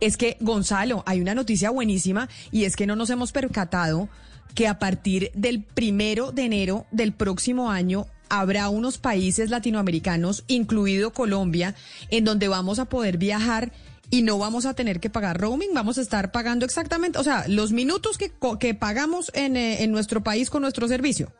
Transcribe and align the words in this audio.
Es 0.00 0.16
que, 0.16 0.36
Gonzalo, 0.40 1.02
hay 1.06 1.20
una 1.20 1.34
noticia 1.34 1.70
buenísima 1.70 2.28
y 2.50 2.64
es 2.64 2.76
que 2.76 2.86
no 2.86 2.96
nos 2.96 3.10
hemos 3.10 3.32
percatado 3.32 4.08
que 4.54 4.68
a 4.68 4.78
partir 4.78 5.30
del 5.34 5.62
primero 5.62 6.32
de 6.32 6.44
enero 6.44 6.86
del 6.90 7.12
próximo 7.12 7.70
año 7.70 8.06
habrá 8.28 8.68
unos 8.68 8.98
países 8.98 9.50
latinoamericanos, 9.50 10.44
incluido 10.48 11.12
Colombia, 11.12 11.74
en 12.10 12.24
donde 12.24 12.48
vamos 12.48 12.78
a 12.78 12.86
poder 12.86 13.18
viajar 13.18 13.72
y 14.10 14.22
no 14.22 14.38
vamos 14.38 14.66
a 14.66 14.74
tener 14.74 15.00
que 15.00 15.10
pagar 15.10 15.40
roaming, 15.40 15.74
vamos 15.74 15.98
a 15.98 16.00
estar 16.00 16.30
pagando 16.30 16.64
exactamente, 16.64 17.18
o 17.18 17.24
sea, 17.24 17.44
los 17.48 17.72
minutos 17.72 18.18
que, 18.18 18.32
que 18.60 18.74
pagamos 18.74 19.30
en, 19.34 19.56
eh, 19.56 19.82
en 19.82 19.90
nuestro 19.90 20.22
país 20.22 20.50
con 20.50 20.62
nuestro 20.62 20.88
servicio. 20.88 21.32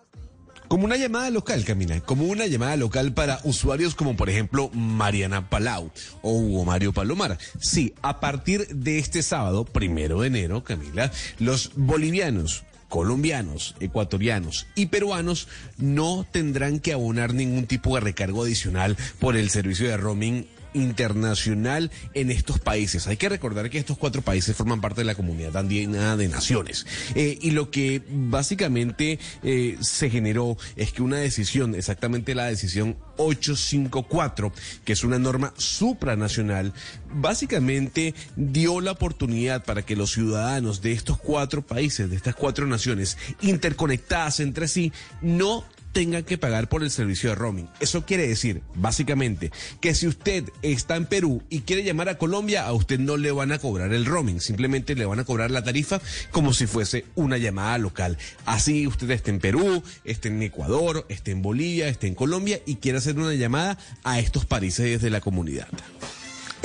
Como 0.69 0.85
una 0.85 0.97
llamada 0.97 1.31
local, 1.31 1.65
Camina, 1.65 2.01
como 2.01 2.25
una 2.25 2.47
llamada 2.47 2.77
local 2.77 3.13
para 3.13 3.41
usuarios 3.45 3.95
como 3.95 4.17
por 4.17 4.29
ejemplo 4.29 4.69
Mariana 4.73 5.49
Palau 5.49 5.93
o 6.23 6.33
Hugo 6.33 6.65
Mario 6.65 6.93
Palomar. 6.93 7.39
Sí, 7.61 7.95
a 8.03 8.19
partir 8.19 8.67
de 8.69 8.99
este 8.99 9.23
sábado, 9.23 9.65
primero 9.65 10.21
de 10.21 10.27
enero, 10.27 10.65
Camila, 10.65 11.13
los 11.39 11.71
bolivianos 11.77 12.65
colombianos, 12.89 13.75
ecuatorianos 13.81 14.67
y 14.75 14.87
peruanos 14.87 15.49
no 15.77 16.27
tendrán 16.31 16.79
que 16.79 16.93
abonar 16.93 17.35
ningún 17.35 17.67
tipo 17.67 17.95
de 17.95 18.01
recargo 18.01 18.45
adicional 18.45 18.97
por 19.19 19.37
el 19.37 19.51
servicio 19.51 19.89
de 19.89 19.97
roaming 19.97 20.47
internacional 20.77 21.91
en 22.15 22.31
estos 22.31 22.61
países. 22.61 23.07
Hay 23.07 23.17
que 23.17 23.29
recordar 23.29 23.71
que 23.71 23.79
estos 23.79 23.99
cuatro 23.99 24.23
países 24.23 24.55
forman 24.55 24.81
parte 24.81 25.01
de 25.01 25.07
la 25.07 25.15
comunidad 25.15 25.57
andina 25.57 26.17
de 26.17 26.29
naciones. 26.29 26.87
Eh, 27.15 27.39
y 27.41 27.51
lo 27.51 27.71
que 27.71 28.03
básicamente 28.09 29.19
eh, 29.43 29.77
se 29.81 30.11
generó 30.11 30.57
es 30.77 30.93
que 30.93 31.03
una 31.03 31.19
decisión, 31.19 31.75
exactamente 31.75 32.35
la 32.35 32.47
decisión 32.47 32.97
854, 33.17 34.53
que 34.85 34.93
es 34.93 35.05
una 35.05 35.19
norma 35.19 35.53
supranacional, 35.57 36.73
básicamente 37.15 38.15
dio 38.37 38.81
la 38.81 38.93
oportunidad 38.93 39.65
para 39.65 39.83
que 39.83 39.97
los 39.97 40.13
ciudadanos 40.13 40.83
de 40.83 40.93
estos 40.93 41.19
cuatro 41.19 41.63
países, 41.63 42.11
de 42.11 42.17
estas 42.17 42.35
cuatro 42.35 42.67
naciones 42.67 43.17
interconectadas 43.41 44.41
entre 44.41 44.69
sí, 44.69 44.93
no 45.23 45.65
tengan 45.97 46.25
que 46.25 46.37
pagar 46.37 46.69
por 46.69 46.83
el 46.83 46.91
servicio 46.91 47.31
de 47.31 47.37
roaming. 47.37 47.71
Eso 47.81 48.05
quiere 48.05 48.29
decir, 48.29 48.61
básicamente, 48.75 49.51
que 49.81 49.95
si 49.95 50.07
usted 50.07 50.45
está 50.61 50.95
en 50.97 51.07
Perú 51.07 51.43
y 51.49 51.61
quiere 51.61 51.85
llamar 51.85 52.11
a 52.11 52.19
Colombia, 52.19 52.67
a 52.67 52.75
usted 52.75 52.99
no 52.99 53.17
le 53.17 53.33
van 53.33 53.51
a 53.51 53.59
cobrar 53.59 53.95
el 53.95 54.05
roaming, 54.05 54.43
simplemente 54.43 54.95
le 54.95 55.07
van 55.07 55.21
a 55.21 55.25
cobrar 55.25 55.51
la 55.51 55.65
tarifa 55.65 56.03
como 56.33 56.53
si 56.53 56.67
fuese 56.67 57.07
una 57.15 57.39
llamada 57.39 57.79
local. 57.79 58.19
Así 58.45 58.87
usted 58.87 59.11
esté 59.11 59.31
en 59.31 59.39
Perú, 59.39 59.83
esté 60.05 60.29
en 60.29 60.43
Ecuador, 60.43 61.07
esté 61.09 61.31
en 61.31 61.41
Bolivia, 61.41 61.89
esté 61.89 62.09
en 62.09 62.15
Colombia 62.15 62.61
y 62.67 62.75
quiere 62.75 62.99
hacer 62.99 63.17
una 63.19 63.33
llamada 63.33 63.79
a 64.05 64.19
estos 64.19 64.45
países 64.45 65.01
de 65.01 65.09
la 65.09 65.23
comunidad. 65.23 65.69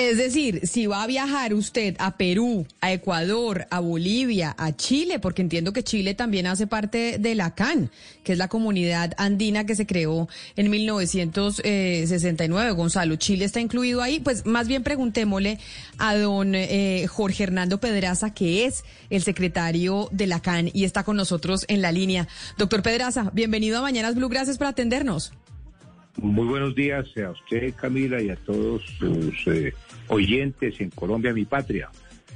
Es 0.01 0.17
decir, 0.17 0.67
si 0.67 0.87
va 0.87 1.03
a 1.03 1.07
viajar 1.07 1.53
usted 1.53 1.95
a 1.99 2.17
Perú, 2.17 2.65
a 2.81 2.91
Ecuador, 2.91 3.67
a 3.69 3.79
Bolivia, 3.79 4.55
a 4.57 4.75
Chile, 4.75 5.19
porque 5.19 5.43
entiendo 5.43 5.73
que 5.73 5.83
Chile 5.83 6.15
también 6.15 6.47
hace 6.47 6.65
parte 6.65 7.19
de 7.19 7.35
la 7.35 7.53
CAN, 7.53 7.91
que 8.23 8.31
es 8.31 8.39
la 8.39 8.47
comunidad 8.47 9.13
andina 9.17 9.67
que 9.67 9.75
se 9.75 9.85
creó 9.85 10.27
en 10.55 10.71
1969. 10.71 12.71
Gonzalo, 12.71 13.15
¿Chile 13.17 13.45
está 13.45 13.59
incluido 13.59 14.01
ahí? 14.01 14.19
Pues 14.19 14.47
más 14.47 14.67
bien 14.67 14.81
preguntémosle 14.81 15.59
a 15.99 16.17
don 16.17 16.55
eh, 16.55 17.05
Jorge 17.07 17.43
Hernando 17.43 17.79
Pedraza, 17.79 18.33
que 18.33 18.65
es 18.65 18.83
el 19.11 19.21
secretario 19.21 20.09
de 20.11 20.25
la 20.25 20.39
CAN 20.39 20.71
y 20.73 20.83
está 20.83 21.03
con 21.03 21.15
nosotros 21.15 21.63
en 21.67 21.83
la 21.83 21.91
línea. 21.91 22.27
Doctor 22.57 22.81
Pedraza, 22.81 23.29
bienvenido 23.33 23.77
a 23.77 23.83
Mañanas 23.83 24.15
Blue, 24.15 24.29
gracias 24.29 24.57
por 24.57 24.65
atendernos. 24.65 25.31
Muy 26.17 26.45
buenos 26.45 26.75
días 26.75 27.05
a 27.17 27.31
usted, 27.31 27.73
Camila, 27.73 28.21
y 28.21 28.29
a 28.29 28.35
todos 28.35 28.83
sus 28.99 29.47
eh, 29.47 29.73
oyentes 30.07 30.79
en 30.81 30.89
Colombia, 30.89 31.33
mi 31.33 31.45
patria. 31.45 31.89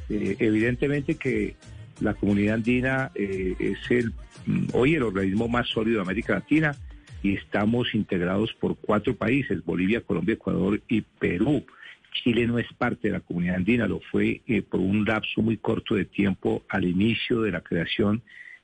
Eh, 0.09 0.38
evidentemente 0.40 1.16
que 1.16 1.56
la 2.00 2.14
comunidad 2.14 2.56
andina 2.56 3.12
eh, 3.16 3.56
es 3.59 3.92
el 3.92 4.14
mm, 4.46 4.68
hoy 4.73 4.96
el 4.96 5.03
organismo 5.03 5.48
más 5.50 5.68
sólido 5.68 5.98
de 5.98 6.03
América 6.03 6.36
Latina 6.36 6.76
y 7.22 7.34
estamos 7.34 7.94
integrados 7.94 8.53
por 8.53 8.78
cuatro 8.78 9.16
países, 9.16 9.64
Bolivia, 9.66 10.02
Colombia, 10.02 10.34
Ecuador 10.34 10.81
y 10.88 11.02
Perú. 11.02 11.66
Chile 12.14 12.47
no 12.47 12.58
es 12.59 12.72
parte 12.78 13.09
de 13.09 13.16
la 13.16 13.19
comunidad 13.19 13.58
andina, 13.58 13.88
lo 13.88 14.00
fue 14.00 14.41
por 14.69 14.80
un 14.80 15.03
lapso 15.03 15.41
muy 15.41 15.58
corto 15.58 15.96
de 15.96 16.06
tiempo 16.06 16.64
al 16.69 16.85
inicio 16.85 17.41
de 17.41 17.52
la 17.52 17.59
creación, 17.59 18.22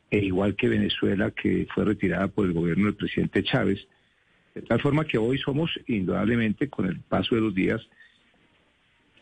e 0.09 0.19
igual 0.19 0.55
que 0.55 0.69
Venezuela, 0.69 1.31
que 1.31 1.67
fue 1.75 1.83
retirada 1.83 2.29
por 2.29 2.45
el 2.45 2.53
gobierno 2.53 2.85
del 2.85 2.95
presidente 2.95 3.43
Chávez. 3.43 3.87
De 4.53 4.61
tal 4.61 4.81
forma 4.81 5.05
que 5.05 5.17
hoy 5.17 5.37
somos, 5.37 5.71
indudablemente, 5.87 6.69
con 6.69 6.85
el 6.85 6.99
paso 6.99 7.35
de 7.35 7.41
los 7.41 7.55
días, 7.55 7.81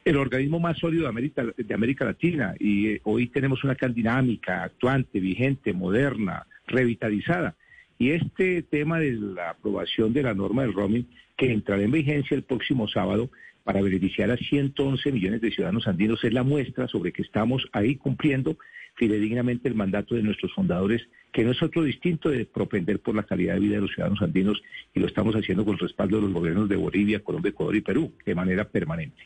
el 0.05 0.17
organismo 0.17 0.59
más 0.59 0.77
sólido 0.77 1.03
de 1.03 1.09
América, 1.09 1.45
de 1.55 1.73
América 1.73 2.05
Latina 2.05 2.55
y 2.57 2.87
eh, 2.87 3.01
hoy 3.03 3.27
tenemos 3.27 3.63
una 3.63 3.75
can 3.75 3.93
dinámica, 3.93 4.63
actuante, 4.63 5.19
vigente, 5.19 5.73
moderna, 5.73 6.47
revitalizada. 6.67 7.55
Y 7.97 8.11
este 8.11 8.63
tema 8.63 8.99
de 8.99 9.11
la 9.11 9.51
aprobación 9.51 10.13
de 10.13 10.23
la 10.23 10.33
norma 10.33 10.63
del 10.63 10.73
roaming, 10.73 11.07
que 11.37 11.51
entrará 11.51 11.83
en 11.83 11.91
vigencia 11.91 12.35
el 12.35 12.43
próximo 12.43 12.87
sábado 12.87 13.29
para 13.63 13.81
beneficiar 13.81 14.31
a 14.31 14.37
111 14.37 15.11
millones 15.11 15.41
de 15.41 15.51
ciudadanos 15.51 15.87
andinos, 15.87 16.23
es 16.23 16.33
la 16.33 16.43
muestra 16.43 16.87
sobre 16.87 17.11
que 17.11 17.21
estamos 17.21 17.67
ahí 17.73 17.97
cumpliendo 17.97 18.57
fidedignamente 18.99 19.69
el 19.69 19.75
mandato 19.75 20.13
de 20.13 20.21
nuestros 20.21 20.53
fundadores, 20.53 21.01
que 21.31 21.43
no 21.43 21.51
es 21.51 21.63
otro 21.63 21.83
distinto 21.83 22.29
de 22.29 22.45
propender 22.45 22.99
por 22.99 23.15
la 23.15 23.23
calidad 23.23 23.53
de 23.53 23.61
vida 23.61 23.75
de 23.75 23.81
los 23.81 23.91
ciudadanos 23.91 24.21
andinos 24.21 24.61
y 24.93 24.99
lo 24.99 25.07
estamos 25.07 25.33
haciendo 25.35 25.63
con 25.63 25.75
el 25.75 25.79
respaldo 25.79 26.17
de 26.17 26.23
los 26.23 26.33
gobiernos 26.33 26.67
de 26.67 26.75
Bolivia, 26.75 27.23
Colombia, 27.23 27.49
Ecuador 27.49 27.75
y 27.77 27.81
Perú 27.81 28.11
de 28.25 28.35
manera 28.35 28.65
permanente. 28.65 29.23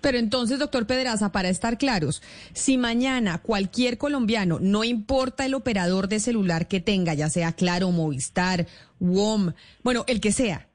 Pero 0.00 0.18
entonces, 0.18 0.58
doctor 0.58 0.86
Pedraza, 0.86 1.30
para 1.30 1.50
estar 1.50 1.78
claros, 1.78 2.22
si 2.52 2.78
mañana 2.78 3.38
cualquier 3.38 3.96
colombiano, 3.96 4.58
no 4.60 4.82
importa 4.82 5.46
el 5.46 5.54
operador 5.54 6.08
de 6.08 6.20
celular 6.20 6.68
que 6.68 6.80
tenga, 6.80 7.14
ya 7.14 7.28
sea 7.28 7.52
Claro, 7.52 7.90
Movistar, 7.92 8.66
WOM, 8.98 9.52
bueno, 9.84 10.04
el 10.08 10.20
que 10.20 10.32
sea, 10.32 10.68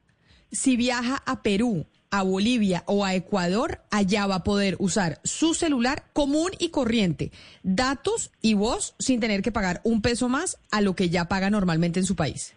si 0.52 0.76
viaja 0.76 1.22
a 1.26 1.42
Perú 1.42 1.86
a 2.18 2.22
Bolivia 2.22 2.82
o 2.86 3.04
a 3.04 3.14
Ecuador, 3.14 3.80
allá 3.90 4.26
va 4.26 4.36
a 4.36 4.44
poder 4.44 4.76
usar 4.78 5.18
su 5.24 5.54
celular 5.54 6.04
común 6.12 6.50
y 6.58 6.70
corriente, 6.70 7.30
datos 7.62 8.30
y 8.42 8.54
voz 8.54 8.94
sin 8.98 9.20
tener 9.20 9.42
que 9.42 9.52
pagar 9.52 9.80
un 9.84 10.02
peso 10.02 10.28
más 10.28 10.58
a 10.70 10.80
lo 10.80 10.94
que 10.94 11.08
ya 11.08 11.28
paga 11.28 11.50
normalmente 11.50 12.00
en 12.00 12.06
su 12.06 12.16
país. 12.16 12.54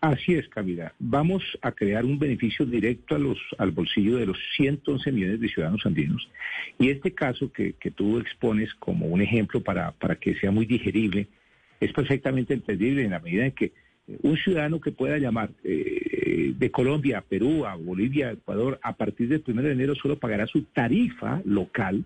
Así 0.00 0.32
es, 0.34 0.48
Camila. 0.48 0.94
Vamos 0.98 1.42
a 1.60 1.72
crear 1.72 2.06
un 2.06 2.18
beneficio 2.18 2.64
directo 2.64 3.16
a 3.16 3.18
los, 3.18 3.38
al 3.58 3.70
bolsillo 3.70 4.16
de 4.16 4.26
los 4.26 4.38
111 4.56 5.12
millones 5.12 5.40
de 5.40 5.48
ciudadanos 5.48 5.84
andinos. 5.84 6.26
Y 6.78 6.88
este 6.88 7.12
caso 7.12 7.52
que, 7.52 7.74
que 7.74 7.90
tú 7.90 8.18
expones 8.18 8.72
como 8.74 9.06
un 9.06 9.20
ejemplo 9.20 9.60
para, 9.62 9.92
para 9.92 10.16
que 10.16 10.34
sea 10.36 10.50
muy 10.50 10.64
digerible, 10.64 11.26
es 11.80 11.92
perfectamente 11.92 12.54
entendible 12.54 13.04
en 13.04 13.10
la 13.10 13.20
medida 13.20 13.44
en 13.44 13.52
que 13.52 13.72
un 14.22 14.36
ciudadano 14.36 14.80
que 14.80 14.92
pueda 14.92 15.18
llamar 15.18 15.50
eh, 15.64 16.52
de 16.56 16.70
Colombia 16.70 17.18
a 17.18 17.22
Perú, 17.22 17.64
a 17.66 17.76
Bolivia, 17.76 18.28
a 18.28 18.32
Ecuador, 18.32 18.78
a 18.82 18.94
partir 18.94 19.28
del 19.28 19.42
1 19.46 19.62
de 19.62 19.72
enero 19.72 19.94
solo 19.94 20.18
pagará 20.18 20.46
su 20.46 20.62
tarifa 20.64 21.40
local 21.44 22.04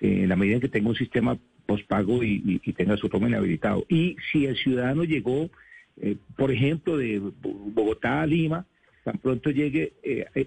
eh, 0.00 0.22
en 0.22 0.28
la 0.28 0.36
medida 0.36 0.56
en 0.56 0.60
que 0.60 0.68
tenga 0.68 0.88
un 0.88 0.96
sistema 0.96 1.38
postpago 1.66 2.22
y, 2.24 2.58
tenga 2.76 2.96
su 2.96 3.08
roaming 3.08 3.34
habilitado. 3.34 3.84
Y 3.88 4.16
si 4.30 4.46
el 4.46 4.56
ciudadano 4.56 5.04
llegó, 5.04 5.50
eh, 6.00 6.16
por 6.36 6.50
ejemplo, 6.50 6.96
de 6.96 7.20
Bogotá 7.20 8.22
a 8.22 8.26
Lima, 8.26 8.66
tan 9.04 9.18
pronto 9.18 9.50
llegue, 9.50 9.92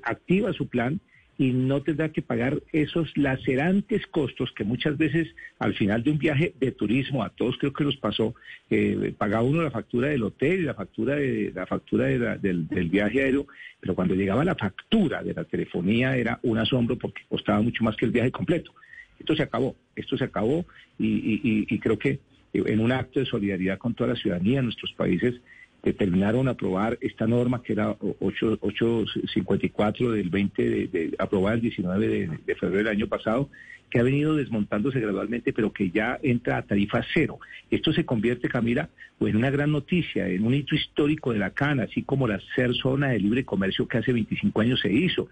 activa 0.04 0.54
su 0.54 0.68
plan 0.68 1.00
y 1.38 1.52
no 1.52 1.82
tendrá 1.82 2.10
que 2.10 2.22
pagar 2.22 2.62
esos 2.72 3.16
lacerantes 3.18 4.06
costos 4.08 4.52
que 4.52 4.64
muchas 4.64 4.98
veces 4.98 5.28
al 5.60 5.74
final 5.74 6.04
de 6.04 6.12
un 6.12 6.18
viaje 6.18 6.54
de 6.60 6.72
turismo, 6.72 7.24
a 7.24 7.30
todos 7.30 7.58
creo 7.58 7.74
que 7.74 7.84
nos 7.84 7.98
pasó, 7.98 8.36
eh, 8.70 9.14
pagaba 9.18 9.44
uno 9.44 9.64
la 9.64 9.72
factura 9.72 10.10
del 10.10 10.24
hotel 10.24 10.62
y 10.62 10.64
la 10.64 10.76
factura 10.76 11.16
de 11.16 11.52
la 11.54 11.66
factura 11.66 12.06
del, 12.06 12.90
viaje 12.90 13.24
aéreo, 13.24 13.48
pero 13.80 13.96
cuando 13.96 14.14
llegaba 14.14 14.46
la 14.46 14.56
factura 14.56 15.24
de 15.24 15.34
la 15.34 15.44
telefonía 15.44 16.16
era 16.16 16.40
un 16.44 16.58
asombro 16.58 16.98
porque 16.98 17.24
costaba 17.28 17.62
mucho 17.62 17.84
más 17.84 17.96
que 17.96 18.06
el 18.06 18.12
viaje 18.12 18.32
completo. 18.32 18.74
Esto 19.20 19.36
se 19.36 19.44
acabó, 19.44 19.76
esto 19.96 20.18
se 20.18 20.26
acabó 20.26 20.66
y, 21.00 21.66
y 21.68 21.80
creo 21.80 21.98
que 21.98 22.20
en 22.54 22.80
un 22.80 22.92
acto 22.92 23.20
de 23.20 23.26
solidaridad 23.26 23.80
con 23.80 23.96
toda 23.96 24.12
la 24.12 24.16
ciudadanía 24.16 24.58
de 24.58 24.64
nuestros 24.64 24.94
países 24.94 25.36
determinaron 25.84 26.48
aprobar 26.48 26.98
esta 27.02 27.28
norma 27.28 27.62
que 27.62 27.74
era 27.74 27.98
854 28.00 30.12
del 30.12 30.30
20, 30.30 30.70
de, 30.70 30.88
de, 30.88 31.14
aprobada 31.20 31.56
el 31.56 31.62
19 31.62 32.08
de, 32.08 32.56
febrero 32.56 32.78
del 32.78 32.88
año 32.88 33.08
pasado, 33.08 33.50
que 33.90 34.00
ha 34.00 34.04
venido 34.04 34.36
desmontándose 34.36 35.02
gradualmente, 35.02 35.54
pero 35.54 35.72
que 35.72 35.92
ya 35.92 36.18
entra 36.24 36.58
a 36.58 36.64
tarifa 36.64 37.06
cero. 37.14 37.38
Esto 37.70 37.94
se 37.94 38.06
convierte, 38.06 38.50
Camila, 38.50 38.90
en 39.20 39.36
una 39.36 39.52
gran 39.52 39.72
noticia, 39.72 40.28
en 40.28 40.46
un 40.46 40.54
hito 40.54 40.74
histórico 40.74 41.34
de 41.34 41.40
la 41.40 41.52
CAN, 41.52 41.80
así 41.80 42.02
como 42.02 42.28
la 42.28 42.40
SER 42.56 42.74
Zona 42.74 43.10
de 43.10 43.20
Libre 43.20 43.46
Comercio 43.46 43.88
que 43.88 44.00
hace 44.00 44.14
25 44.14 44.62
años 44.62 44.80
se 44.80 44.92
hizo. 44.92 45.30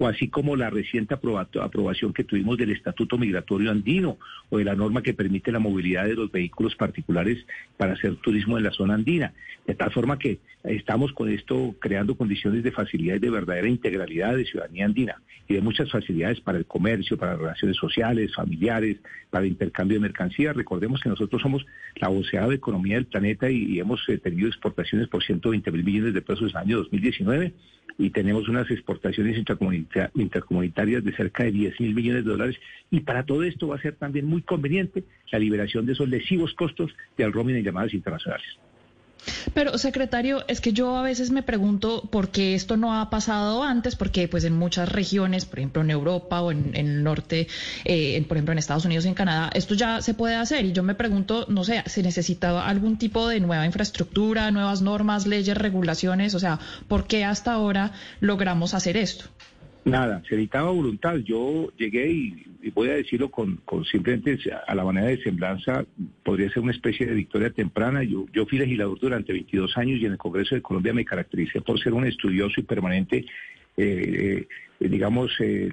O 0.00 0.08
así 0.08 0.28
como 0.28 0.56
la 0.56 0.70
reciente 0.70 1.14
aprobación 1.14 2.14
que 2.14 2.24
tuvimos 2.24 2.56
del 2.56 2.70
Estatuto 2.70 3.18
Migratorio 3.18 3.70
Andino 3.70 4.16
o 4.48 4.56
de 4.56 4.64
la 4.64 4.74
norma 4.74 5.02
que 5.02 5.12
permite 5.12 5.52
la 5.52 5.58
movilidad 5.58 6.06
de 6.06 6.14
los 6.14 6.32
vehículos 6.32 6.74
particulares 6.74 7.44
para 7.76 7.92
hacer 7.92 8.16
turismo 8.16 8.56
en 8.56 8.64
la 8.64 8.70
zona 8.70 8.94
andina. 8.94 9.34
De 9.66 9.74
tal 9.74 9.92
forma 9.92 10.18
que 10.18 10.38
estamos 10.64 11.12
con 11.12 11.28
esto 11.28 11.74
creando 11.78 12.16
condiciones 12.16 12.62
de 12.62 12.72
facilidad 12.72 13.20
de 13.20 13.28
verdadera 13.28 13.68
integralidad 13.68 14.36
de 14.36 14.46
ciudadanía 14.46 14.86
andina 14.86 15.20
y 15.46 15.54
de 15.54 15.60
muchas 15.60 15.90
facilidades 15.90 16.40
para 16.40 16.56
el 16.56 16.64
comercio, 16.64 17.18
para 17.18 17.36
relaciones 17.36 17.76
sociales, 17.76 18.34
familiares, 18.34 18.96
para 19.28 19.44
el 19.44 19.50
intercambio 19.50 19.96
de 19.96 20.00
mercancías. 20.00 20.56
Recordemos 20.56 21.00
que 21.02 21.10
nosotros 21.10 21.42
somos 21.42 21.66
la 21.96 22.08
voceada 22.08 22.54
economía 22.54 22.94
del 22.94 23.04
planeta 23.04 23.50
y, 23.50 23.78
hemos 23.78 24.00
eh, 24.08 24.16
tenido 24.16 24.48
exportaciones 24.48 25.08
por 25.08 25.22
120 25.22 25.70
mil 25.72 25.84
millones 25.84 26.14
de 26.14 26.22
pesos 26.22 26.44
en 26.44 26.48
el 26.50 26.56
año 26.56 26.76
2019 26.78 27.52
y 27.98 28.10
tenemos 28.10 28.48
unas 28.48 28.70
exportaciones 28.70 29.36
intercomunitarias 29.36 31.04
de 31.04 31.12
cerca 31.12 31.44
de 31.44 31.52
10 31.52 31.80
mil 31.80 31.94
millones 31.94 32.24
de 32.24 32.30
dólares. 32.30 32.56
Y 32.90 33.00
para 33.00 33.24
todo 33.24 33.42
esto 33.42 33.68
va 33.68 33.76
a 33.76 33.82
ser 33.82 33.96
también 33.96 34.26
muy 34.26 34.42
conveniente 34.42 35.04
la 35.30 35.38
liberación 35.38 35.86
de 35.86 35.92
esos 35.92 36.08
lesivos 36.08 36.54
costos 36.54 36.92
del 37.16 37.32
roaming 37.32 37.56
en 37.56 37.64
llamadas 37.64 37.94
internacionales. 37.94 38.46
Pero, 39.54 39.78
secretario, 39.78 40.44
es 40.48 40.60
que 40.60 40.72
yo 40.72 40.96
a 40.96 41.02
veces 41.02 41.30
me 41.30 41.42
pregunto 41.42 42.02
por 42.10 42.30
qué 42.30 42.54
esto 42.54 42.76
no 42.76 42.98
ha 42.98 43.10
pasado 43.10 43.62
antes, 43.62 43.96
porque 43.96 44.28
pues 44.28 44.44
en 44.44 44.56
muchas 44.56 44.88
regiones, 44.88 45.44
por 45.44 45.58
ejemplo 45.58 45.82
en 45.82 45.90
Europa 45.90 46.40
o 46.40 46.52
en, 46.52 46.72
el 46.74 47.02
norte, 47.02 47.48
eh, 47.84 48.24
por 48.28 48.36
ejemplo 48.36 48.52
en 48.52 48.58
Estados 48.58 48.84
Unidos 48.84 49.04
y 49.04 49.08
en 49.08 49.14
Canadá, 49.14 49.50
esto 49.54 49.74
ya 49.74 50.02
se 50.02 50.14
puede 50.14 50.36
hacer. 50.36 50.64
Y 50.64 50.72
yo 50.72 50.82
me 50.82 50.94
pregunto, 50.94 51.46
no 51.48 51.64
sé, 51.64 51.82
¿se 51.86 52.02
necesitaba 52.02 52.66
algún 52.66 52.98
tipo 52.98 53.28
de 53.28 53.40
nueva 53.40 53.66
infraestructura, 53.66 54.50
nuevas 54.50 54.82
normas, 54.82 55.26
leyes, 55.26 55.56
regulaciones? 55.56 56.34
O 56.34 56.38
sea, 56.38 56.58
¿por 56.88 57.06
qué 57.06 57.24
hasta 57.24 57.52
ahora 57.52 57.92
logramos 58.20 58.74
hacer 58.74 58.96
esto? 58.96 59.26
Nada, 59.84 60.22
se 60.28 60.34
necesitaba 60.34 60.70
voluntad. 60.70 61.16
Yo 61.16 61.72
llegué 61.76 62.10
y, 62.12 62.70
voy 62.74 62.90
a 62.90 62.94
decirlo 62.94 63.30
con, 63.30 63.60
simplemente 63.90 64.38
a 64.66 64.74
la 64.74 64.84
manera 64.84 65.06
de 65.06 65.22
semblanza, 65.22 65.84
podría 66.22 66.50
ser 66.50 66.62
una 66.62 66.72
especie 66.72 67.06
de 67.06 67.14
victoria 67.14 67.50
temprana. 67.50 68.02
Yo, 68.02 68.26
yo 68.32 68.46
fui 68.46 68.58
legislador 68.58 68.98
durante 68.98 69.32
22 69.32 69.76
años 69.78 70.00
y 70.00 70.06
en 70.06 70.12
el 70.12 70.18
Congreso 70.18 70.54
de 70.54 70.62
Colombia 70.62 70.92
me 70.92 71.04
caractericé 71.04 71.62
por 71.62 71.80
ser 71.80 71.94
un 71.94 72.06
estudioso 72.06 72.60
y 72.60 72.64
permanente, 72.64 73.16
eh, 73.16 73.26
eh, 73.76 74.48
digamos, 74.88 75.30
eh, 75.40 75.72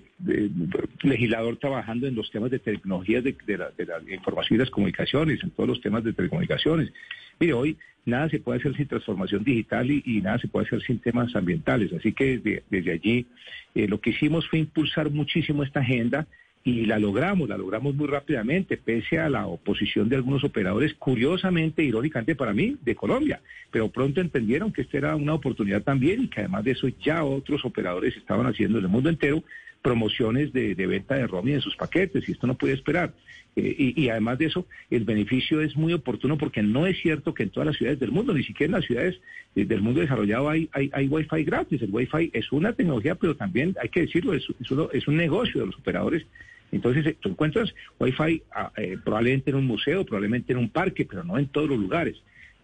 legislador 1.01 1.57
trabajando 1.57 2.07
en 2.07 2.15
los 2.15 2.29
temas 2.29 2.51
de 2.51 2.59
tecnologías 2.59 3.23
de, 3.23 3.35
la, 3.57 3.69
de 3.71 3.85
la 3.85 4.01
información 4.13 4.57
y 4.57 4.59
las 4.59 4.69
comunicaciones, 4.69 5.41
en 5.43 5.51
todos 5.51 5.69
los 5.69 5.81
temas 5.81 6.03
de 6.03 6.11
telecomunicaciones. 6.13 6.91
Mire, 7.39 7.53
hoy 7.53 7.77
nada 8.05 8.29
se 8.29 8.39
puede 8.39 8.59
hacer 8.59 8.75
sin 8.75 8.87
transformación 8.87 9.43
digital 9.43 9.89
y, 9.91 10.21
nada 10.21 10.39
se 10.39 10.47
puede 10.47 10.65
hacer 10.65 10.81
sin 10.81 10.99
temas 10.99 11.35
ambientales. 11.35 11.93
Así 11.93 12.13
que 12.13 12.37
desde, 12.69 12.91
allí 12.91 13.27
eh, 13.75 13.87
lo 13.87 14.01
que 14.01 14.09
hicimos 14.11 14.47
fue 14.49 14.59
impulsar 14.59 15.09
muchísimo 15.09 15.63
esta 15.63 15.81
agenda 15.81 16.27
y 16.67 16.85
la 16.85 16.99
logramos, 16.99 17.47
la 17.47 17.57
logramos 17.57 17.95
muy 17.95 18.07
rápidamente, 18.07 18.75
pese 18.75 19.19
a 19.19 19.29
la 19.29 19.47
oposición 19.47 20.09
de 20.09 20.17
algunos 20.17 20.43
operadores, 20.43 20.93
curiosamente, 20.95 21.81
irónicamente 21.81 22.35
para 22.35 22.51
mí, 22.51 22.75
de 22.81 22.93
Colombia. 22.93 23.39
Pero 23.71 23.89
pronto 23.89 24.19
entendieron 24.19 24.73
que 24.73 24.81
esta 24.81 24.97
era 24.97 25.15
una 25.15 25.33
oportunidad 25.33 25.81
también 25.83 26.23
y 26.23 26.27
que 26.27 26.41
además 26.41 26.65
de 26.65 26.71
eso 26.71 26.89
ya 26.89 27.23
otros 27.23 27.63
operadores 27.63 28.17
estaban 28.17 28.47
haciendo 28.47 28.79
en 28.79 28.83
el 28.83 28.91
mundo 28.91 29.07
entero 29.07 29.45
promociones 29.81 30.51
de, 30.51 30.75
venta 30.75 31.15
de 31.15 31.25
roaming 31.25 31.53
en 31.53 31.61
sus 31.61 31.77
paquetes 31.77 32.27
y 32.27 32.33
esto 32.33 32.47
no 32.47 32.57
puede 32.57 32.73
esperar. 32.73 33.13
Eh, 33.55 33.93
y, 33.95 34.09
además 34.09 34.37
de 34.37 34.47
eso, 34.47 34.67
el 34.91 35.05
beneficio 35.05 35.61
es 35.61 35.77
muy 35.77 35.93
oportuno 35.93 36.37
porque 36.37 36.61
no 36.61 36.85
es 36.85 36.99
cierto 37.01 37.33
que 37.33 37.43
en 37.43 37.49
todas 37.49 37.67
las 37.67 37.77
ciudades 37.77 37.99
del 37.99 38.11
mundo, 38.11 38.33
ni 38.33 38.43
siquiera 38.43 38.65
en 38.71 38.79
las 38.79 38.85
ciudades 38.85 39.21
eh, 39.55 39.63
del 39.63 39.81
mundo 39.81 40.01
desarrollado 40.01 40.49
hay, 40.49 40.69
hay, 40.73 40.89
hay 40.93 41.07
Wi-Fi 41.07 41.43
gratis. 41.45 41.81
El 41.81 41.91
Wi-Fi 41.91 42.31
es 42.33 42.51
una 42.51 42.73
tecnología, 42.73 43.15
pero 43.15 43.37
también 43.37 43.75
hay 43.81 43.87
que 43.87 44.01
decirlo, 44.01 44.33
es, 44.33 44.45
es, 44.91 45.07
un 45.07 45.15
negocio 45.15 45.61
de 45.61 45.67
los 45.67 45.75
operadores. 45.77 46.25
Entonces, 46.71 47.05
eh, 47.05 47.17
tú 47.19 47.29
encuentras 47.29 47.73
Wi-Fi 47.99 48.43
ah, 48.53 48.71
probablemente 49.03 49.51
en 49.51 49.57
un 49.57 49.65
museo, 49.65 50.05
probablemente 50.05 50.53
en 50.53 50.59
un 50.59 50.69
parque, 50.69 51.05
pero 51.05 51.23
no 51.23 51.37
en 51.37 51.47
todos 51.47 51.69
los 51.69 51.79
lugares. 51.79 52.15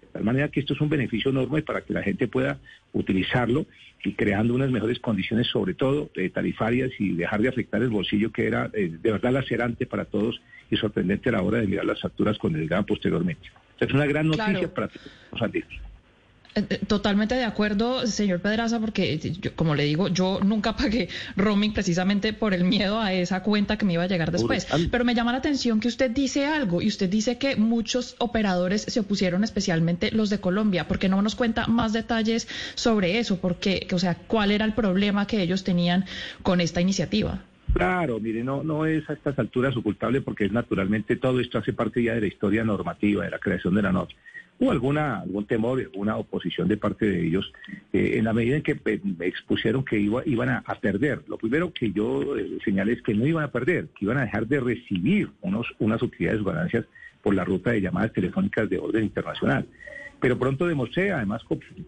De 0.02 0.08
tal 0.14 0.24
manera 0.24 0.50
que 0.50 0.60
esto 0.60 0.74
es 0.74 0.82
un 0.82 0.90
beneficio 0.90 1.32
enorme 1.32 1.62
para 1.62 1.82
que 1.82 1.94
la 1.94 2.04
gente 2.04 2.28
pueda 2.28 2.60
utilizarlo 2.92 3.66
y 4.04 4.14
creando 4.14 4.54
unas 4.54 4.70
mejores 4.70 5.00
condiciones, 5.00 5.48
sobre 5.48 5.74
todo 5.74 6.12
tarifarias, 6.34 6.92
y 7.00 7.14
dejar 7.14 7.42
de 7.42 7.48
afectar 7.48 7.82
el 7.82 7.90
bolsillo 7.90 8.32
que 8.32 8.46
era 8.46 8.68
de 8.68 9.00
verdad 9.02 9.32
lacerante 9.32 9.86
para 9.86 10.06
todos 10.06 10.42
y 10.70 10.76
sorprendente 10.76 11.30
a 11.30 11.34
la 11.34 11.42
hora 11.42 11.60
de 11.60 11.68
mirar 11.68 11.86
las 11.86 12.02
facturas 12.02 12.38
con 12.38 12.56
el 12.56 12.68
GAN 12.68 12.86
posteriormente. 12.86 13.50
Es 13.80 13.94
una 13.94 14.06
gran 14.06 14.28
noticia 14.28 14.74
para 14.74 14.90
los 15.32 15.42
andinos. 15.42 15.72
Eh, 16.56 16.66
eh, 16.70 16.80
totalmente 16.88 17.34
de 17.36 17.46
acuerdo, 17.46 18.06
señor 18.06 18.40
Pedraza, 18.40 18.80
porque 18.80 19.20
como 19.56 19.74
le 19.74 19.86
digo, 19.86 20.08
yo 20.08 20.40
nunca 20.44 20.76
pagué 20.78 21.10
roaming 21.36 21.74
precisamente 21.74 22.34
por 22.34 22.54
el 22.54 22.64
miedo 22.64 23.00
a 23.00 23.14
esa 23.14 23.42
cuenta 23.42 23.78
que 23.78 23.86
me 23.86 23.94
iba 23.94 24.04
a 24.04 24.08
llegar 24.08 24.32
después. 24.32 24.68
Pero 24.92 25.04
me 25.04 25.16
llama 25.16 25.32
la 25.32 25.40
atención 25.40 25.80
que 25.80 25.88
usted 25.88 26.12
dice 26.12 26.46
algo 26.46 26.82
y 26.82 26.88
usted 26.88 27.10
dice 27.10 27.38
que 27.38 27.56
muchos 27.56 28.16
operadores 28.20 28.84
se 28.84 29.00
opusieron, 29.00 29.44
especialmente 29.44 30.12
los 30.12 30.30
de 30.30 30.40
Colombia. 30.40 30.88
¿Por 30.88 31.00
qué 31.00 31.10
no 31.10 31.22
nos 31.22 31.36
cuenta 31.36 31.68
más 31.68 31.92
detalles 31.94 32.48
sobre 32.76 33.20
eso? 33.20 33.40
Porque, 33.40 33.88
o 33.92 34.00
sea, 34.00 34.16
¿cuál 34.16 34.52
era 34.52 34.66
el 34.66 34.74
problema 34.74 35.26
que 35.26 35.42
ellos 35.42 35.64
tenían 35.64 36.06
con 36.44 36.62
esta 36.62 36.82
iniciativa? 36.82 37.44
Claro, 37.74 38.20
mire, 38.20 38.44
no, 38.44 38.64
no 38.64 38.86
es 38.86 39.10
a 39.10 39.14
estas 39.14 39.40
alturas 39.40 39.76
ocultable 39.76 40.22
porque 40.22 40.46
es 40.46 40.52
naturalmente 40.52 41.16
todo 41.16 41.40
esto 41.40 41.58
hace 41.58 41.74
parte 41.74 42.04
ya 42.04 42.14
de 42.14 42.22
la 42.22 42.28
historia 42.28 42.64
normativa, 42.64 43.24
de 43.24 43.32
la 43.32 43.40
creación 43.40 43.74
de 43.74 43.82
la 43.82 43.92
norma. 43.92 44.14
Hubo 44.60 44.72
alguna, 44.72 45.20
algún 45.20 45.46
temor, 45.46 45.80
alguna 45.80 46.18
oposición 46.18 46.68
de 46.68 46.78
parte 46.78 47.06
de 47.06 47.26
ellos 47.26 47.52
eh, 47.92 48.14
en 48.16 48.26
la 48.26 48.34
medida 48.34 48.56
en 48.56 48.62
que 48.62 48.80
eh, 48.86 49.02
expusieron 49.22 49.84
que 49.84 50.00
iba, 50.00 50.22
iban 50.26 50.50
a, 50.50 50.62
perder. 50.80 51.24
Lo 51.28 51.38
primero 51.38 51.74
que 51.74 51.92
yo 51.92 52.38
eh, 52.38 52.60
señalé 52.64 52.94
es 52.94 53.02
que 53.02 53.14
no 53.14 53.26
iban 53.26 53.44
a 53.44 53.52
perder, 53.52 53.88
que 53.88 54.06
iban 54.06 54.18
a 54.18 54.22
dejar 54.22 54.48
de 54.48 54.60
recibir 54.60 55.30
unos, 55.42 55.68
unas 55.80 56.02
utilidades 56.02 56.42
o 56.42 56.46
ganancias 56.46 56.86
por 57.22 57.34
la 57.34 57.44
ruta 57.44 57.72
de 57.72 57.82
llamadas 57.82 58.14
telefónicas 58.14 58.70
de 58.70 58.78
orden 58.78 59.04
internacional. 59.04 59.66
Pero 60.20 60.38
pronto 60.38 60.68
demostré, 60.68 61.12
además 61.12 61.44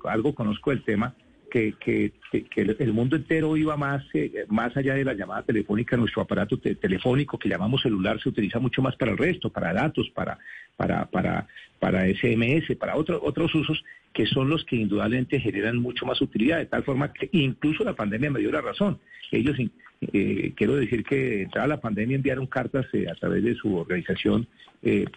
algo 0.05 0.35
conozco 0.35 0.71
del 0.71 0.83
tema, 0.83 1.13
que, 1.55 2.11
el 2.55 2.93
mundo 2.93 3.15
entero 3.15 3.55
iba 3.55 3.77
más, 3.77 4.03
eh, 4.13 4.45
más 4.49 4.75
allá 4.75 4.95
de 4.95 5.05
la 5.05 5.13
llamada 5.13 5.43
telefónica. 5.43 5.95
Nuestro 5.95 6.21
aparato 6.21 6.57
telefónico 6.57 7.39
que 7.39 7.47
llamamos 7.47 7.81
celular 7.81 8.19
se 8.21 8.29
utiliza 8.29 8.59
mucho 8.59 8.81
más 8.81 8.95
para 8.97 9.11
el 9.11 9.17
resto, 9.17 9.49
para 9.49 9.73
datos, 9.73 10.09
para, 10.13 10.37
para, 10.75 11.05
para, 11.05 11.47
para 11.79 12.07
SMS, 12.07 12.75
para 12.77 12.97
otros 12.97 13.21
otros 13.23 13.55
usos 13.55 13.83
que 14.13 14.25
son 14.25 14.49
los 14.49 14.65
que 14.65 14.75
indudablemente 14.75 15.39
generan 15.39 15.77
mucho 15.77 16.05
más 16.05 16.21
utilidad, 16.21 16.57
de 16.57 16.65
tal 16.65 16.83
forma 16.83 17.13
que 17.13 17.29
incluso 17.31 17.83
la 17.83 17.93
pandemia 17.93 18.31
me 18.31 18.39
dio 18.39 18.51
la 18.51 18.61
razón. 18.61 18.99
Ellos, 19.31 19.57
eh, 20.01 20.53
quiero 20.55 20.75
decir 20.75 21.03
que 21.03 21.43
entrada 21.43 21.67
la 21.67 21.81
pandemia 21.81 22.15
enviaron 22.15 22.47
cartas 22.47 22.85
eh, 22.93 23.07
a 23.09 23.15
través 23.15 23.43
de 23.43 23.55
su 23.55 23.75
organización 23.75 24.47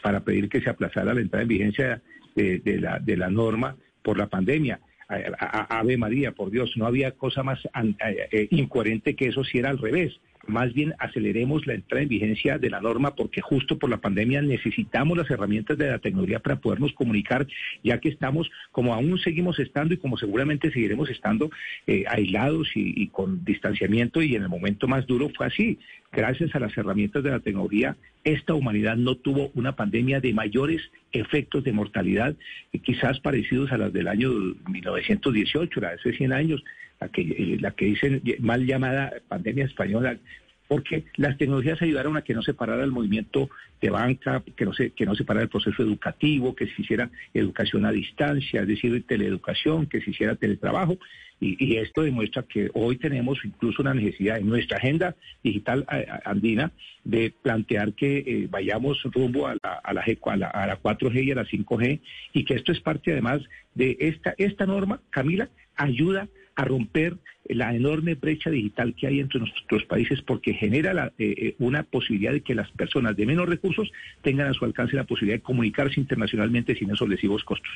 para 0.02 0.20
pedir 0.20 0.48
que 0.48 0.62
se 0.62 0.70
aplazara 0.70 1.12
la 1.12 1.20
entrada 1.20 1.42
en 1.42 1.48
vigencia 1.48 2.00
de, 2.34 2.80
la, 2.80 2.98
de 2.98 3.18
la 3.18 3.28
norma 3.28 3.76
por 4.02 4.16
la 4.16 4.26
pandemia. 4.26 4.80
Ave 5.08 5.96
María, 5.96 6.32
por 6.32 6.50
Dios, 6.50 6.72
no 6.76 6.86
había 6.86 7.12
cosa 7.12 7.42
más 7.42 7.64
eh, 7.64 8.28
eh, 8.30 8.48
incoherente 8.50 9.16
que 9.16 9.28
eso 9.28 9.42
si 9.44 9.58
era 9.58 9.70
al 9.70 9.78
revés 9.78 10.20
más 10.48 10.72
bien 10.72 10.94
aceleremos 10.98 11.66
la 11.66 11.74
entrada 11.74 12.02
en 12.02 12.08
vigencia 12.08 12.58
de 12.58 12.70
la 12.70 12.80
norma 12.80 13.14
porque 13.14 13.40
justo 13.40 13.78
por 13.78 13.90
la 13.90 13.98
pandemia 13.98 14.42
necesitamos 14.42 15.16
las 15.16 15.30
herramientas 15.30 15.78
de 15.78 15.90
la 15.90 15.98
tecnología 15.98 16.40
para 16.40 16.56
podernos 16.56 16.92
comunicar, 16.94 17.46
ya 17.84 17.98
que 17.98 18.08
estamos, 18.08 18.50
como 18.72 18.94
aún 18.94 19.18
seguimos 19.18 19.58
estando 19.58 19.94
y 19.94 19.98
como 19.98 20.16
seguramente 20.16 20.72
seguiremos 20.72 21.10
estando 21.10 21.50
eh, 21.86 22.04
aislados 22.08 22.70
y, 22.74 23.08
con 23.08 23.44
distanciamiento 23.44 24.22
y 24.22 24.34
en 24.34 24.42
el 24.42 24.48
momento 24.48 24.88
más 24.88 25.06
duro 25.06 25.30
fue 25.36 25.46
así. 25.46 25.78
Gracias 26.10 26.54
a 26.54 26.60
las 26.60 26.76
herramientas 26.76 27.22
de 27.22 27.30
la 27.30 27.40
tecnología, 27.40 27.96
esta 28.32 28.54
humanidad 28.54 28.96
no 28.96 29.16
tuvo 29.16 29.50
una 29.54 29.76
pandemia 29.76 30.20
de 30.20 30.32
mayores 30.32 30.82
efectos 31.12 31.64
de 31.64 31.72
mortalidad, 31.72 32.36
eh, 32.72 32.78
quizás 32.80 33.20
parecidos 33.20 33.72
a 33.72 33.78
las 33.78 33.92
del 33.92 34.08
año 34.08 34.30
1918, 34.30 35.80
la 35.80 35.88
de 35.90 35.94
hace 35.94 36.12
100 36.12 36.32
años, 36.32 36.64
la 37.00 37.08
que, 37.08 37.22
eh, 37.22 37.58
la 37.60 37.70
que 37.72 37.86
dicen 37.86 38.22
mal 38.40 38.66
llamada 38.66 39.12
pandemia 39.28 39.64
española, 39.64 40.18
porque 40.68 41.04
las 41.16 41.36
tecnologías 41.38 41.80
ayudaron 41.80 42.16
a 42.16 42.22
que 42.22 42.34
no 42.34 42.42
se 42.42 42.54
parara 42.54 42.84
el 42.84 42.92
movimiento 42.92 43.48
de 43.80 43.90
banca, 43.90 44.42
que 44.56 44.64
no 44.66 44.72
se, 44.74 44.90
que 44.90 45.06
no 45.06 45.14
se 45.14 45.24
parara 45.24 45.44
el 45.44 45.48
proceso 45.48 45.82
educativo, 45.82 46.54
que 46.54 46.66
se 46.66 46.82
hiciera 46.82 47.10
educación 47.32 47.86
a 47.86 47.92
distancia, 47.92 48.60
es 48.60 48.68
decir, 48.68 49.04
teleeducación, 49.06 49.86
que 49.86 50.00
se 50.02 50.10
hiciera 50.10 50.36
teletrabajo. 50.36 50.98
Y, 51.40 51.76
esto 51.76 52.02
demuestra 52.02 52.42
que 52.42 52.68
hoy 52.74 52.96
tenemos 52.96 53.38
incluso 53.44 53.82
una 53.82 53.94
necesidad 53.94 54.38
en 54.38 54.48
nuestra 54.48 54.78
agenda 54.78 55.14
digital 55.44 55.86
andina 56.24 56.72
de 57.04 57.32
plantear 57.42 57.92
que 57.92 58.18
eh, 58.18 58.48
vayamos 58.50 59.00
rumbo 59.04 59.46
a 59.46 59.54
la, 59.62 59.74
a, 59.84 59.94
la, 59.94 60.02
a, 60.02 60.36
la, 60.36 60.46
a 60.48 60.66
la 60.66 60.82
4G 60.82 61.24
y 61.24 61.30
a 61.30 61.36
la 61.36 61.44
5G 61.44 62.00
y 62.32 62.44
que 62.44 62.54
esto 62.54 62.72
es 62.72 62.80
parte 62.80 63.12
además 63.12 63.40
de 63.76 63.96
esta, 64.00 64.34
esta 64.36 64.66
norma, 64.66 65.00
Camila, 65.10 65.48
ayuda 65.76 66.28
romper 66.64 67.16
la 67.48 67.74
enorme 67.74 68.14
brecha 68.14 68.50
digital 68.50 68.94
que 68.94 69.06
hay 69.06 69.20
entre 69.20 69.40
nuestros 69.40 69.84
países 69.84 70.20
porque 70.22 70.54
genera 70.54 71.12
eh, 71.18 71.34
eh, 71.36 71.54
una 71.58 71.82
posibilidad 71.82 72.32
de 72.32 72.42
que 72.42 72.54
las 72.54 72.70
personas 72.72 73.16
de 73.16 73.26
menos 73.26 73.48
recursos 73.48 73.90
tengan 74.22 74.48
a 74.48 74.54
su 74.54 74.64
alcance 74.64 74.96
la 74.96 75.04
posibilidad 75.04 75.38
de 75.38 75.42
comunicarse 75.42 76.00
internacionalmente 76.00 76.74
sin 76.74 76.90
esos 76.90 77.08
lesivos 77.08 77.44
costos. 77.44 77.72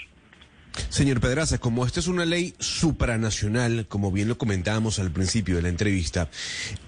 Señor 0.89 1.21
Pedraza, 1.21 1.59
como 1.59 1.85
esta 1.85 2.01
es 2.01 2.09
una 2.09 2.25
ley 2.25 2.55
supranacional, 2.59 3.87
como 3.89 4.11
bien 4.11 4.29
lo 4.29 4.39
comentábamos 4.39 4.99
al 4.99 5.11
principio 5.11 5.57
de 5.57 5.63
la 5.63 5.69
entrevista, 5.69 6.29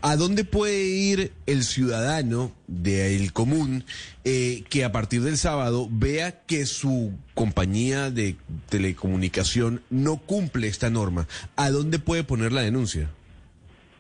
¿a 0.01 0.17
dónde 0.17 0.45
puede 0.45 0.85
ir 0.85 1.33
el 1.47 1.63
ciudadano 1.63 2.53
del 2.67 3.33
común 3.33 3.85
eh, 4.25 4.65
que 4.71 4.85
a 4.85 4.93
partir 4.93 5.23
del 5.23 5.37
sábado 5.37 5.89
vea 5.91 6.43
que 6.47 6.67
su 6.67 7.13
compañía 7.35 8.11
de 8.11 8.37
telecomunicación 8.69 9.83
no 9.91 10.17
cumple 10.17 10.69
esta 10.69 10.91
norma? 10.91 11.27
¿A 11.57 11.71
dónde 11.71 11.99
puede 11.99 12.25
poner 12.25 12.53
la 12.53 12.63
denuncia? 12.63 13.11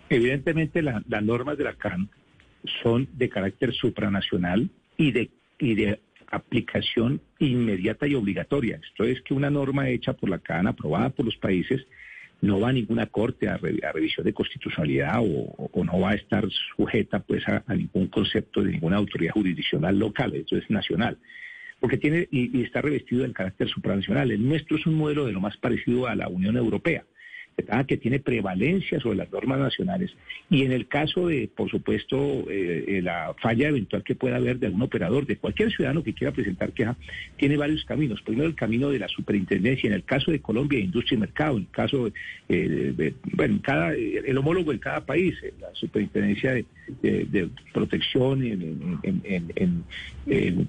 Evidentemente 0.08 0.82
las 0.82 1.22
normas 1.22 1.58
de 1.58 1.64
la 1.64 1.74
CAN 1.74 2.08
son 2.82 3.08
de 3.12 3.28
carácter 3.28 3.72
supranacional 3.74 4.70
y 4.96 5.12
de, 5.12 5.30
y 5.58 5.74
de 5.74 6.00
aplicación 6.34 7.20
inmediata 7.38 8.06
y 8.06 8.14
obligatoria. 8.14 8.80
Esto 8.82 9.04
es 9.04 9.20
que 9.22 9.34
una 9.34 9.50
norma 9.50 9.88
hecha 9.88 10.12
por 10.12 10.30
la 10.30 10.38
CAN, 10.38 10.66
aprobada 10.66 11.10
por 11.10 11.24
los 11.26 11.36
países, 11.36 11.86
no 12.40 12.60
va 12.60 12.68
a 12.68 12.72
ninguna 12.72 13.06
corte 13.06 13.48
a, 13.48 13.56
revisión 13.56 14.24
de 14.24 14.32
constitucionalidad 14.32 15.20
o, 15.20 15.84
no 15.84 16.00
va 16.00 16.10
a 16.10 16.14
estar 16.14 16.44
sujeta 16.76 17.20
pues 17.20 17.42
a, 17.48 17.62
ningún 17.74 18.08
concepto 18.08 18.62
de 18.62 18.72
ninguna 18.72 18.96
autoridad 18.96 19.32
jurisdiccional 19.32 19.98
local, 19.98 20.34
esto 20.34 20.56
es 20.56 20.68
nacional, 20.68 21.18
porque 21.80 21.96
tiene 21.96 22.28
y 22.30 22.62
está 22.62 22.82
revestido 22.82 23.22
del 23.22 23.32
carácter 23.32 23.68
supranacional. 23.68 24.30
El 24.30 24.46
nuestro 24.46 24.76
es 24.76 24.86
un 24.86 24.94
modelo 24.94 25.24
de 25.24 25.32
lo 25.32 25.40
más 25.40 25.56
parecido 25.56 26.06
a 26.06 26.14
la 26.14 26.28
Unión 26.28 26.56
Europea 26.56 27.04
que 27.86 27.96
tiene 27.96 28.20
prevalencia 28.20 29.00
sobre 29.00 29.16
las 29.18 29.30
normas 29.32 29.58
nacionales. 29.58 30.14
Y 30.50 30.62
en 30.62 30.72
el 30.72 30.86
caso 30.86 31.28
de, 31.28 31.48
por 31.54 31.70
supuesto, 31.70 32.16
eh, 32.50 32.84
eh, 32.86 33.02
la 33.02 33.34
falla 33.40 33.68
eventual 33.68 34.02
que 34.02 34.14
pueda 34.14 34.36
haber 34.36 34.58
de 34.58 34.66
algún 34.66 34.82
operador, 34.82 35.26
de 35.26 35.36
cualquier 35.36 35.72
ciudadano 35.72 36.02
que 36.02 36.14
quiera 36.14 36.32
presentar 36.32 36.72
queja, 36.72 36.96
tiene 37.36 37.56
varios 37.56 37.84
caminos. 37.84 38.22
Primero, 38.22 38.46
el 38.46 38.54
camino 38.54 38.90
de 38.90 38.98
la 38.98 39.08
superintendencia. 39.08 39.88
En 39.88 39.94
el 39.94 40.04
caso 40.04 40.30
de 40.30 40.40
Colombia, 40.40 40.78
Industria 40.78 41.16
y 41.16 41.20
Mercado. 41.20 41.56
En 41.56 41.62
el 41.64 41.70
caso, 41.70 42.08
eh, 42.48 42.92
de, 42.96 43.14
bueno, 43.32 43.58
cada, 43.62 43.94
el 43.94 44.36
homólogo 44.36 44.72
en 44.72 44.78
cada 44.78 45.04
país, 45.04 45.34
la 45.60 45.74
superintendencia 45.74 46.52
de, 46.52 47.48
protección 47.72 48.42
en, 48.42 49.84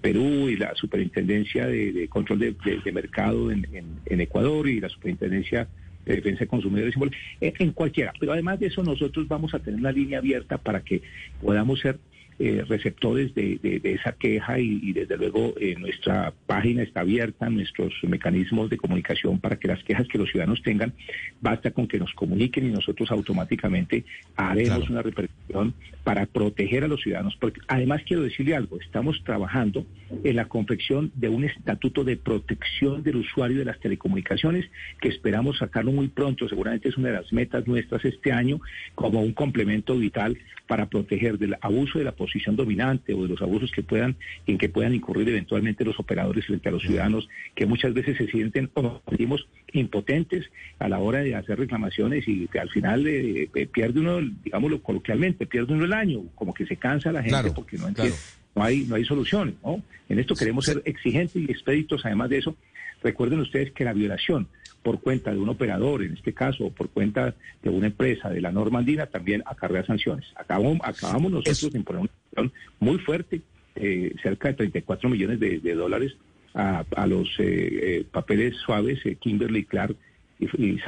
Perú 0.01 0.49
y 0.49 0.55
la 0.55 0.75
superintendencia 0.75 1.67
de, 1.67 2.07
control 2.09 2.39
de, 2.39 2.91
mercado 2.91 3.51
en 3.51 4.21
Ecuador 4.21 4.67
y 4.67 4.79
la 4.79 4.89
superintendencia 4.89 5.67
de 6.05 6.15
defensa 6.15 6.41
de 6.41 6.47
consumidores, 6.47 6.95
en 7.41 7.71
cualquiera. 7.71 8.13
Pero 8.19 8.33
además 8.33 8.59
de 8.59 8.67
eso, 8.67 8.83
nosotros 8.83 9.27
vamos 9.27 9.53
a 9.53 9.59
tener 9.59 9.79
una 9.79 9.91
línea 9.91 10.19
abierta 10.19 10.57
para 10.57 10.81
que 10.81 11.01
podamos 11.41 11.79
ser 11.79 11.99
eh, 12.37 12.65
receptores 12.67 13.33
de, 13.33 13.79
esa 13.83 14.11
queja 14.11 14.59
y, 14.59 14.91
desde 14.91 15.17
luego 15.17 15.53
eh, 15.59 15.75
nuestra 15.77 16.33
página 16.45 16.83
está 16.83 17.01
abierta, 17.01 17.49
nuestros 17.49 17.93
mecanismos 18.03 18.69
de 18.69 18.77
comunicación 18.77 19.39
para 19.39 19.57
que 19.57 19.69
las 19.69 19.83
quejas 19.83 20.07
que 20.07 20.17
los 20.17 20.29
ciudadanos 20.29 20.61
tengan, 20.61 20.93
basta 21.39 21.71
con 21.71 21.87
que 21.87 21.97
nos 21.97 22.13
comuniquen 22.13 22.67
y 22.67 22.71
nosotros 22.71 23.09
automáticamente 23.11 24.03
haremos 24.35 24.89
una 24.89 25.01
repercusión 25.01 25.73
para 26.03 26.25
proteger 26.25 26.83
a 26.83 26.87
los 26.87 27.01
ciudadanos. 27.01 27.37
Porque 27.39 27.61
además 27.67 28.01
quiero 28.05 28.23
decirle 28.23 28.55
algo, 28.55 28.79
estamos 28.81 29.23
trabajando 29.23 29.85
en 30.23 30.35
la 30.35 30.45
confección 30.45 31.11
de 31.15 31.29
un 31.29 31.45
estatuto 31.45 32.03
de 32.03 32.17
protección 32.17 33.01
del 33.03 33.17
usuario 33.17 33.59
de 33.59 33.65
las 33.65 33.79
telecomunicaciones 33.79 34.69
que 34.99 35.07
esperamos 35.07 35.57
sacarlo 35.59 35.91
muy 35.91 36.09
pronto, 36.09 36.47
seguramente 36.49 36.89
es 36.89 36.97
una 36.97 37.09
de 37.09 37.15
las 37.15 37.31
metas 37.31 37.65
nuestras 37.65 38.03
este 38.05 38.31
año 38.31 38.59
como 38.93 39.21
un 39.21 39.33
complemento 39.33 39.97
vital 39.97 40.37
para 40.67 40.87
proteger 40.87 41.37
del 41.37 41.55
abuso 41.61 41.99
de 41.99 42.05
la 42.05 42.11
posición 42.25 42.55
dominante 42.55 43.13
o 43.13 43.21
de 43.21 43.29
los 43.29 43.41
abusos 43.41 43.71
que 43.71 43.83
puedan, 43.83 44.15
en 44.47 44.57
que 44.57 44.67
puedan 44.67 44.95
incurrir 44.95 45.29
eventualmente 45.29 45.85
los 45.85 45.99
operadores 45.99 46.45
frente 46.45 46.69
a 46.69 46.71
los 46.71 46.81
ciudadanos, 46.81 47.29
que 47.53 47.67
muchas 47.67 47.93
veces 47.93 48.17
se 48.17 48.27
sienten, 48.27 48.71
o 48.73 48.81
nos 48.81 49.01
sentimos 49.07 49.47
impotentes 49.73 50.49
a 50.79 50.89
la 50.89 50.97
hora 50.97 51.19
de 51.19 51.35
hacer 51.35 51.59
reclamaciones 51.59 52.27
y 52.27 52.47
que 52.47 52.59
al 52.59 52.69
final 52.69 53.05
eh, 53.05 53.49
eh, 53.53 53.67
pierde 53.67 53.99
uno, 53.99 54.19
digámoslo 54.43 54.81
coloquialmente, 54.81 55.45
pierde 55.45 55.73
uno 55.73 55.85
el 55.85 55.93
año, 55.93 56.23
como 56.33 56.53
que 56.53 56.65
se 56.65 56.77
cansa 56.77 57.11
la 57.11 57.21
gente 57.21 57.51
porque 57.51 57.77
no 57.77 57.87
entiende. 57.87 58.15
No 58.55 58.63
hay, 58.63 58.85
no 58.85 58.95
hay 58.95 59.05
soluciones, 59.05 59.55
¿no? 59.63 59.83
En 60.07 60.17
esto 60.17 60.33
queremos 60.33 60.65
ser 60.65 60.81
exigentes 60.85 61.35
y 61.35 61.51
expeditos. 61.51 62.05
Además 62.05 62.29
de 62.29 62.37
eso, 62.37 62.55
recuerden 63.03 63.41
ustedes 63.41 63.71
que 63.71 63.83
la 63.83 63.91
violación 63.91 64.47
por 64.85 65.01
cuenta 65.01 65.31
de 65.31 65.39
un 65.39 65.49
operador, 65.49 66.03
en 66.03 66.13
este 66.13 66.31
caso, 66.31 66.65
o 66.65 66.69
por 66.69 66.89
cuenta 66.89 67.33
de 67.63 67.69
una 67.71 67.87
empresa 67.87 68.29
de 68.29 68.39
la 68.39 68.51
norma 68.51 68.77
andina, 68.77 69.07
también 69.07 69.41
acarrea 69.43 69.83
sanciones. 69.83 70.27
Acabamos, 70.35 70.77
acabamos 70.83 71.31
nosotros 71.31 71.73
de 71.73 71.79
imponer 71.79 72.01
una 72.03 72.11
sanción 72.35 72.53
muy 72.79 72.99
fuerte, 72.99 73.41
eh, 73.73 74.13
cerca 74.21 74.49
de 74.49 74.53
34 74.53 75.09
millones 75.09 75.39
de, 75.39 75.73
dólares 75.73 76.15
a, 76.53 76.85
los 77.07 77.27
eh, 77.39 77.45
eh, 77.47 78.05
papeles 78.11 78.57
suaves, 78.57 78.99
Kimberly 79.19 79.65
Clark 79.65 79.95
y, 80.37 80.45
y 80.63 80.79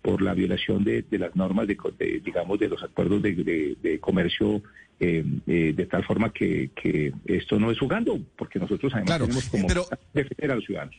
por 0.00 0.22
la 0.22 0.32
violación 0.32 0.82
de, 0.82 1.04
las 1.10 1.36
normas, 1.36 1.66
de, 1.66 1.76
digamos, 2.24 2.58
de 2.58 2.68
los 2.68 2.82
acuerdos 2.82 3.20
de, 3.20 3.98
comercio 4.00 4.62
de 4.98 5.88
tal 5.90 6.02
forma 6.02 6.32
que, 6.32 6.70
esto 7.26 7.58
no 7.58 7.70
es 7.70 7.78
jugando, 7.78 8.18
porque 8.36 8.58
nosotros 8.58 8.90
además 8.94 9.18
tenemos 9.18 9.48
como 9.50 9.68
defender 10.14 10.50
a 10.50 10.54
los 10.54 10.64
ciudadanos. 10.64 10.96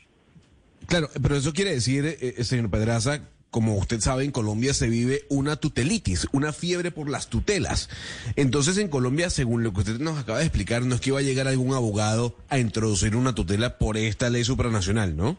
Claro, 0.90 1.08
pero 1.22 1.36
eso 1.36 1.54
quiere 1.54 1.72
decir, 1.72 2.04
eh, 2.06 2.18
eh, 2.20 2.44
señor 2.44 2.72
Pedraza, 2.72 3.22
como 3.52 3.76
usted 3.78 4.00
sabe, 4.00 4.26
en 4.26 4.32
Colombia 4.32 4.74
se 4.74 4.90
vive 4.90 5.22
una 5.30 5.56
tutelitis, 5.56 6.28
una 6.32 6.52
fiebre 6.52 6.90
por 6.90 7.10
las 7.10 7.28
tutelas. 7.28 7.90
Entonces, 8.36 8.78
en 8.80 8.88
Colombia, 8.88 9.30
según 9.30 9.64
lo 9.64 9.72
que 9.72 9.82
usted 9.82 10.00
nos 10.00 10.18
acaba 10.18 10.40
de 10.40 10.46
explicar, 10.46 10.84
no 10.84 10.96
es 10.96 11.02
que 11.02 11.10
iba 11.12 11.20
a 11.20 11.22
llegar 11.22 11.48
algún 11.48 11.76
abogado 11.76 12.36
a 12.50 12.58
introducir 12.58 13.16
una 13.16 13.36
tutela 13.36 13.78
por 13.78 13.98
esta 13.98 14.32
ley 14.32 14.44
supranacional, 14.44 15.16
¿no? 15.16 15.38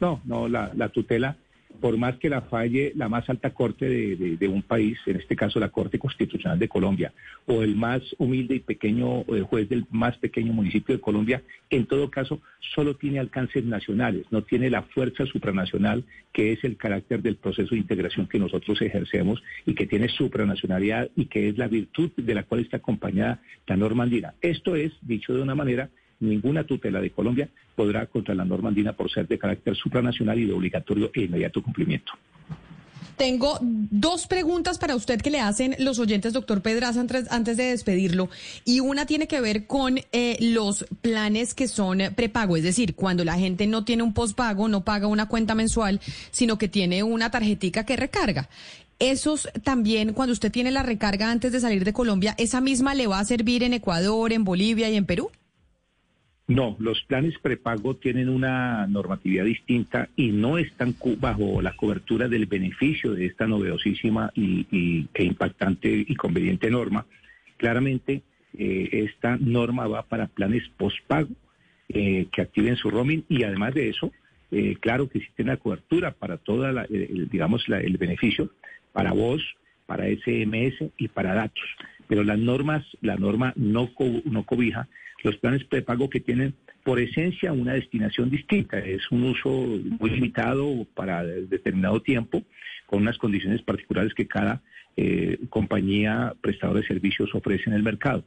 No, 0.00 0.20
no, 0.24 0.46
la, 0.46 0.70
la 0.74 0.90
tutela 0.90 1.38
por 1.80 1.96
más 1.96 2.16
que 2.18 2.28
la 2.28 2.42
falle 2.42 2.92
la 2.94 3.08
más 3.08 3.28
alta 3.28 3.50
corte 3.50 3.88
de, 3.88 4.48
un 4.48 4.62
país, 4.62 4.98
en 5.06 5.16
este 5.16 5.34
caso 5.34 5.58
la 5.58 5.70
Corte 5.70 5.98
Constitucional 5.98 6.58
de 6.58 6.68
Colombia, 6.68 7.12
o 7.46 7.62
el 7.62 7.74
más 7.74 8.02
humilde 8.18 8.56
y 8.56 8.60
pequeño 8.60 9.22
eh, 9.22 9.40
juez 9.40 9.68
del 9.68 9.86
más 9.90 10.16
pequeño 10.18 10.52
municipio 10.52 10.94
de 10.94 11.00
Colombia, 11.00 11.42
en 11.70 11.86
todo 11.86 12.10
caso 12.10 12.40
solo 12.74 12.94
tiene 12.94 13.18
alcances 13.18 13.64
nacionales, 13.64 14.26
no 14.30 14.42
tiene 14.42 14.70
la 14.70 14.82
fuerza 14.82 15.26
supranacional 15.26 16.04
que 16.32 16.52
es 16.52 16.64
el 16.64 16.76
carácter 16.76 17.22
del 17.22 17.36
proceso 17.36 17.74
de 17.74 17.80
integración 17.80 18.26
que 18.26 18.38
nosotros 18.38 18.80
ejercemos 18.82 19.42
y 19.66 19.74
que 19.74 19.86
tiene 19.86 20.08
supranacionalidad 20.08 21.10
y 21.16 21.26
que 21.26 21.48
es 21.48 21.58
la 21.58 21.68
virtud 21.68 22.10
de 22.16 22.34
la 22.34 22.42
cual 22.42 22.60
está 22.60 22.78
acompañada 22.78 23.40
la 23.66 23.76
norma. 23.76 24.04
Esto 24.40 24.76
es, 24.76 24.92
dicho 25.02 25.34
de 25.34 25.42
una 25.42 25.54
manera, 25.54 25.88
ninguna 26.20 26.64
tutela 26.64 27.00
de 27.00 27.10
Colombia 27.10 27.48
podrá 27.74 28.06
contra 28.06 28.34
la 28.34 28.44
norma 28.44 28.68
andina 28.68 28.92
por 28.92 29.10
ser 29.10 29.26
de 29.28 29.38
carácter 29.38 29.76
supranacional 29.76 30.38
y 30.38 30.46
de 30.46 30.52
obligatorio 30.52 31.10
e 31.14 31.22
inmediato 31.22 31.62
cumplimiento. 31.62 32.12
Tengo 33.16 33.58
dos 33.60 34.26
preguntas 34.26 34.78
para 34.78 34.96
usted 34.96 35.20
que 35.20 35.30
le 35.30 35.40
hacen 35.40 35.76
los 35.78 35.98
oyentes, 36.00 36.32
doctor 36.32 36.62
Pedraza, 36.62 37.00
antes, 37.30 37.56
de 37.56 37.64
despedirlo. 37.64 38.28
Y 38.64 38.80
una 38.80 39.06
tiene 39.06 39.28
que 39.28 39.40
ver 39.40 39.66
con 39.66 39.98
eh, 40.10 40.36
los 40.40 40.84
planes 41.00 41.54
que 41.54 41.68
son 41.68 42.00
prepago, 42.16 42.56
es 42.56 42.64
decir, 42.64 42.94
cuando 42.96 43.24
la 43.24 43.38
gente 43.38 43.66
no 43.66 43.84
tiene 43.84 44.02
un 44.02 44.14
postpago, 44.14 44.68
no 44.68 44.84
paga 44.84 45.06
una 45.06 45.28
cuenta 45.28 45.54
mensual, 45.54 46.00
sino 46.32 46.58
que 46.58 46.68
tiene 46.68 47.02
una 47.04 47.30
tarjetica 47.30 47.86
que 47.86 47.96
recarga. 47.96 48.48
Esos 48.98 49.48
también, 49.62 50.12
cuando 50.12 50.32
usted 50.32 50.50
tiene 50.50 50.70
la 50.70 50.82
recarga 50.82 51.30
antes 51.30 51.52
de 51.52 51.60
salir 51.60 51.84
de 51.84 51.92
Colombia, 51.92 52.34
¿esa 52.38 52.60
misma 52.60 52.94
le 52.94 53.06
va 53.06 53.20
a 53.20 53.24
servir 53.24 53.62
en 53.62 53.74
Ecuador, 53.74 54.32
en 54.32 54.44
Bolivia 54.44 54.90
y 54.90 54.96
en 54.96 55.04
Perú? 55.04 55.30
No, 56.46 56.76
los 56.78 57.02
planes 57.04 57.38
prepago 57.38 57.96
tienen 57.96 58.28
una 58.28 58.86
normatividad 58.86 59.46
distinta 59.46 60.10
y 60.14 60.30
no 60.30 60.58
están 60.58 60.94
bajo 61.18 61.62
la 61.62 61.74
cobertura 61.74 62.28
del 62.28 62.44
beneficio 62.44 63.12
de 63.14 63.26
esta 63.26 63.46
novedosísima 63.46 64.30
y, 64.34 65.06
e 65.14 65.24
impactante 65.24 65.88
y 66.06 66.14
conveniente 66.16 66.70
norma. 66.70 67.06
Claramente, 67.56 68.20
eh, 68.58 68.88
esta 68.92 69.38
norma 69.38 69.86
va 69.86 70.02
para 70.02 70.26
planes 70.26 70.68
postpago 70.76 71.30
eh, 71.88 72.26
que 72.30 72.42
activen 72.42 72.76
su 72.76 72.90
roaming 72.90 73.24
y 73.30 73.44
además 73.44 73.72
de 73.72 73.88
eso, 73.88 74.12
eh, 74.50 74.76
claro 74.80 75.08
que 75.08 75.18
existe 75.18 75.42
una 75.42 75.56
cobertura 75.56 76.10
para 76.10 76.36
toda 76.36 76.72
la, 76.72 76.86
digamos, 76.86 77.64
el 77.68 77.96
beneficio 77.96 78.50
para 78.92 79.12
voz, 79.12 79.42
para 79.86 80.08
SMS 80.08 80.90
y 80.98 81.08
para 81.08 81.32
datos. 81.32 81.64
Pero 82.06 82.22
las 82.22 82.38
normas, 82.38 82.84
la 83.00 83.16
norma 83.16 83.54
no, 83.56 83.90
no 84.26 84.42
cobija 84.44 84.88
los 85.24 85.36
planes 85.38 85.64
prepago 85.64 86.08
que 86.08 86.20
tienen 86.20 86.54
por 86.84 87.00
esencia 87.00 87.52
una 87.52 87.72
destinación 87.72 88.30
distinta. 88.30 88.78
Es 88.78 89.10
un 89.10 89.24
uso 89.24 89.50
muy 89.50 90.10
limitado 90.10 90.86
para 90.94 91.24
determinado 91.24 92.00
tiempo, 92.02 92.42
con 92.86 93.02
unas 93.02 93.16
condiciones 93.16 93.62
particulares 93.62 94.12
que 94.14 94.28
cada 94.28 94.62
eh, 94.96 95.38
compañía 95.48 96.34
prestadora 96.40 96.80
de 96.80 96.86
servicios 96.86 97.34
ofrece 97.34 97.64
en 97.66 97.72
el 97.72 97.82
mercado. 97.82 98.22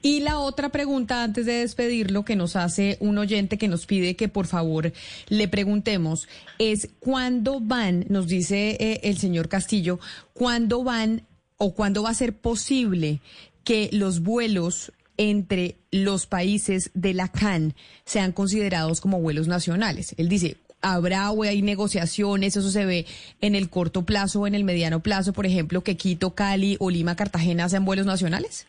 Y 0.00 0.20
la 0.20 0.38
otra 0.38 0.70
pregunta 0.70 1.24
antes 1.24 1.44
de 1.44 1.54
despedirlo 1.54 2.24
que 2.24 2.36
nos 2.36 2.56
hace 2.56 2.96
un 3.00 3.18
oyente 3.18 3.58
que 3.58 3.68
nos 3.68 3.84
pide 3.84 4.16
que 4.16 4.28
por 4.28 4.46
favor 4.46 4.92
le 5.28 5.48
preguntemos 5.48 6.28
es 6.58 6.88
cuándo 7.00 7.58
van, 7.60 8.06
nos 8.08 8.28
dice 8.28 8.76
eh, 8.80 9.00
el 9.02 9.18
señor 9.18 9.48
Castillo, 9.48 9.98
cuándo 10.32 10.84
van 10.84 11.22
o 11.56 11.74
cuándo 11.74 12.04
va 12.04 12.10
a 12.10 12.14
ser 12.14 12.32
posible 12.32 13.20
que 13.68 13.90
los 13.92 14.20
vuelos 14.20 14.94
entre 15.18 15.76
los 15.92 16.26
países 16.26 16.90
de 16.94 17.12
la 17.12 17.28
CAN 17.28 17.74
sean 18.06 18.32
considerados 18.32 19.02
como 19.02 19.20
vuelos 19.20 19.46
nacionales. 19.46 20.14
Él 20.16 20.30
dice, 20.30 20.56
habrá 20.80 21.30
o 21.32 21.42
hay 21.42 21.60
negociaciones, 21.60 22.56
eso 22.56 22.70
se 22.70 22.86
ve 22.86 23.04
en 23.42 23.54
el 23.54 23.68
corto 23.68 24.06
plazo 24.06 24.40
o 24.40 24.46
en 24.46 24.54
el 24.54 24.64
mediano 24.64 25.00
plazo, 25.00 25.34
por 25.34 25.44
ejemplo, 25.44 25.82
que 25.82 25.98
Quito, 25.98 26.34
Cali 26.34 26.78
o 26.80 26.88
Lima, 26.88 27.14
Cartagena 27.14 27.68
sean 27.68 27.84
vuelos 27.84 28.06
nacionales? 28.06 28.66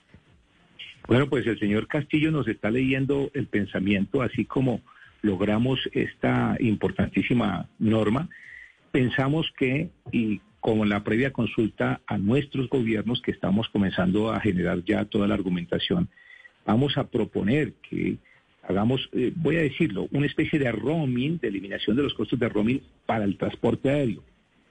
Bueno, 1.07 1.29
pues 1.29 1.47
el 1.47 1.57
señor 1.59 1.87
Castillo 1.87 2.29
nos 2.29 2.49
está 2.49 2.69
leyendo 2.69 3.31
el 3.33 3.47
pensamiento, 3.47 4.21
así 4.21 4.43
como 4.43 4.81
logramos 5.21 5.79
esta 5.93 6.57
importantísima 6.59 7.69
norma. 7.79 8.27
Pensamos 8.91 9.47
que, 9.57 9.91
y 10.11 10.41
como 10.59 10.83
en 10.83 10.89
la 10.89 11.03
previa 11.03 11.31
consulta 11.31 12.01
a 12.05 12.17
nuestros 12.17 12.69
gobiernos, 12.69 13.21
que 13.21 13.31
estamos 13.31 13.69
comenzando 13.69 14.31
a 14.31 14.39
generar 14.39 14.83
ya 14.83 15.05
toda 15.05 15.27
la 15.27 15.35
argumentación, 15.35 16.09
vamos 16.65 16.97
a 16.97 17.07
proponer 17.07 17.73
que 17.89 18.17
hagamos, 18.63 19.09
eh, 19.13 19.31
voy 19.35 19.57
a 19.57 19.61
decirlo, 19.61 20.07
una 20.11 20.27
especie 20.27 20.59
de 20.59 20.71
roaming, 20.71 21.39
de 21.39 21.47
eliminación 21.47 21.95
de 21.95 22.03
los 22.03 22.13
costos 22.13 22.39
de 22.39 22.49
roaming 22.49 22.81
para 23.05 23.23
el 23.23 23.37
transporte 23.37 23.89
aéreo. 23.89 24.23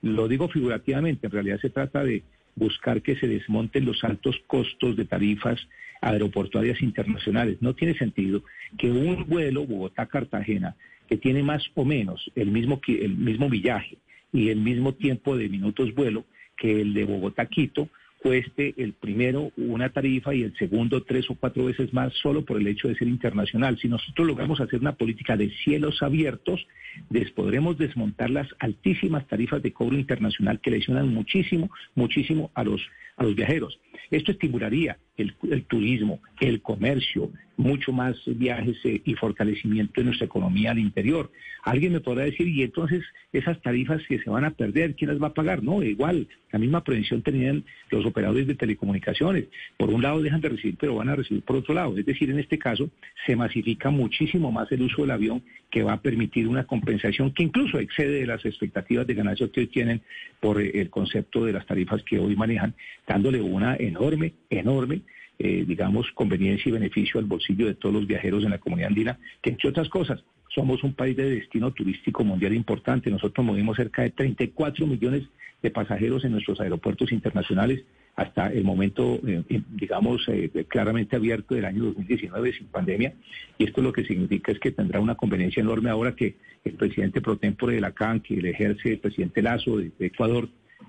Lo 0.02 0.28
digo 0.28 0.48
figurativamente, 0.48 1.26
en 1.26 1.32
realidad 1.32 1.58
se 1.60 1.70
trata 1.70 2.04
de 2.04 2.22
buscar 2.54 3.02
que 3.02 3.16
se 3.16 3.26
desmonten 3.26 3.84
los 3.84 4.04
altos 4.04 4.36
costos 4.46 4.96
de 4.96 5.04
tarifas 5.04 5.58
aeroportuarias 6.00 6.80
internacionales. 6.82 7.58
No 7.60 7.74
tiene 7.74 7.94
sentido 7.94 8.42
que 8.76 8.90
un 8.90 9.26
vuelo 9.26 9.66
Bogotá-Cartagena, 9.66 10.76
que 11.08 11.16
tiene 11.16 11.42
más 11.42 11.64
o 11.74 11.84
menos 11.84 12.30
el 12.34 12.50
mismo, 12.50 12.80
el 12.86 13.16
mismo 13.16 13.48
viaje 13.48 13.98
y 14.32 14.50
el 14.50 14.60
mismo 14.60 14.94
tiempo 14.94 15.36
de 15.36 15.48
minutos 15.48 15.94
vuelo 15.94 16.24
que 16.56 16.80
el 16.80 16.94
de 16.94 17.04
Bogotá-Quito, 17.04 17.88
cueste 18.18 18.74
el 18.78 18.94
primero 18.94 19.52
una 19.56 19.90
tarifa 19.90 20.34
y 20.34 20.42
el 20.42 20.56
segundo 20.56 21.02
tres 21.02 21.30
o 21.30 21.36
cuatro 21.36 21.64
veces 21.66 21.92
más 21.94 22.12
solo 22.14 22.44
por 22.44 22.58
el 22.58 22.66
hecho 22.66 22.88
de 22.88 22.96
ser 22.96 23.08
internacional. 23.08 23.78
Si 23.78 23.88
nosotros 23.88 24.26
logramos 24.26 24.60
hacer 24.60 24.80
una 24.80 24.96
política 24.96 25.36
de 25.36 25.50
cielos 25.62 26.02
abiertos, 26.02 26.66
les 27.10 27.30
podremos 27.30 27.78
desmontar 27.78 28.30
las 28.30 28.48
altísimas 28.58 29.26
tarifas 29.28 29.62
de 29.62 29.72
cobro 29.72 29.96
internacional 29.96 30.60
que 30.60 30.72
lesionan 30.72 31.08
muchísimo, 31.08 31.70
muchísimo 31.94 32.50
a 32.54 32.64
los, 32.64 32.82
a 33.16 33.22
los 33.22 33.34
viajeros. 33.36 33.78
Esto 34.10 34.32
estimularía 34.32 34.98
el, 35.16 35.34
turismo, 35.66 36.20
el 36.40 36.60
comercio, 36.60 37.30
mucho 37.58 37.92
más 37.92 38.16
viajes 38.24 38.76
eh, 38.84 39.02
y 39.04 39.14
fortalecimiento 39.14 40.00
de 40.00 40.06
nuestra 40.06 40.26
economía 40.26 40.70
al 40.70 40.78
interior. 40.78 41.30
Alguien 41.64 41.92
me 41.92 42.00
podrá 42.00 42.24
decir, 42.24 42.48
y 42.48 42.62
entonces 42.62 43.04
esas 43.32 43.60
tarifas 43.60 44.00
que 44.08 44.20
se 44.20 44.30
van 44.30 44.44
a 44.44 44.52
perder, 44.52 44.94
¿quién 44.94 45.10
las 45.10 45.20
va 45.22 45.28
a 45.28 45.34
pagar? 45.34 45.62
No, 45.62 45.82
igual, 45.82 46.28
la 46.52 46.58
misma 46.58 46.82
prevención 46.82 47.20
tenían 47.20 47.64
los 47.90 48.06
operadores 48.06 48.46
de 48.46 48.54
telecomunicaciones. 48.54 49.46
Por 49.76 49.90
un 49.90 50.00
lado 50.00 50.22
dejan 50.22 50.40
de 50.40 50.50
recibir, 50.50 50.76
pero 50.80 50.94
van 50.94 51.08
a 51.08 51.16
recibir 51.16 51.42
por 51.42 51.56
otro 51.56 51.74
lado. 51.74 51.98
Es 51.98 52.06
decir, 52.06 52.30
en 52.30 52.38
este 52.38 52.58
caso 52.58 52.88
se 53.26 53.36
masifica 53.36 53.90
muchísimo 53.90 54.50
más 54.52 54.70
el 54.72 54.82
uso 54.82 55.02
del 55.02 55.10
avión 55.10 55.42
que 55.70 55.82
va 55.82 55.94
a 55.94 56.00
permitir 56.00 56.48
una 56.48 56.64
compensación 56.64 57.32
que 57.32 57.42
incluso 57.42 57.78
excede 57.78 58.20
de 58.20 58.26
las 58.26 58.44
expectativas 58.44 59.06
de 59.06 59.14
ganancias 59.14 59.50
que 59.50 59.60
hoy 59.60 59.66
tienen 59.66 60.00
por 60.40 60.62
eh, 60.62 60.70
el 60.74 60.90
concepto 60.90 61.44
de 61.44 61.52
las 61.52 61.66
tarifas 61.66 62.02
que 62.04 62.18
hoy 62.18 62.36
manejan, 62.36 62.74
dándole 63.06 63.42
una 63.42 63.76
enorme, 63.76 64.32
enorme 64.48 65.02
eh, 65.40 65.64
digamos, 65.64 66.10
conveniencia 66.14 66.68
y 66.68 66.72
beneficio 66.72 67.20
al 67.20 67.26
bolsillo 67.26 67.66
de 67.66 67.74
todos 67.74 67.94
los 67.94 68.06
viajeros 68.08 68.42
en 68.42 68.50
la 68.50 68.58
comunidad 68.58 68.88
andina, 68.88 69.18
que 69.40 69.50
entre 69.50 69.68
otras 69.68 69.88
cosas, 69.88 70.24
somos 70.48 70.82
un 70.82 70.94
país 70.94 71.16
de 71.16 71.30
destino 71.30 71.70
turístico 71.70 72.24
mundial 72.24 72.54
importante. 72.54 73.08
Nosotros 73.08 73.46
movimos 73.46 73.76
cerca 73.76 74.02
de 74.02 74.10
34 74.10 74.84
millones 74.86 75.22
de 75.62 75.70
pasajeros 75.70 76.24
en 76.24 76.32
nuestros 76.32 76.60
aeropuertos 76.60 77.12
internacionales 77.12 77.84
hasta 78.16 78.48
el 78.48 78.64
momento, 78.64 79.20
eh, 79.24 79.62
digamos, 79.70 80.26
eh, 80.26 80.50
claramente 80.66 81.14
abierto 81.14 81.54
del 81.54 81.66
año 81.66 81.84
2019 81.84 82.52
sin 82.54 82.66
pandemia. 82.66 83.12
Y 83.58 83.64
esto 83.64 83.80
lo 83.80 83.92
que 83.92 84.04
significa 84.04 84.50
es 84.50 84.58
que 84.58 84.72
tendrá 84.72 84.98
una 84.98 85.14
conveniencia 85.14 85.60
enorme 85.60 85.90
ahora 85.90 86.16
que 86.16 86.34
el 86.64 86.72
presidente 86.72 87.20
pro 87.20 87.36
tempore 87.36 87.76
de 87.76 87.80
la 87.80 87.92
CAN, 87.92 88.18
que 88.18 88.42
le 88.42 88.50
ejerce 88.50 88.94
el 88.94 88.98
presidente 88.98 89.40
Lazo 89.40 89.76
de, 89.76 89.92
Ecuador, 90.00 90.48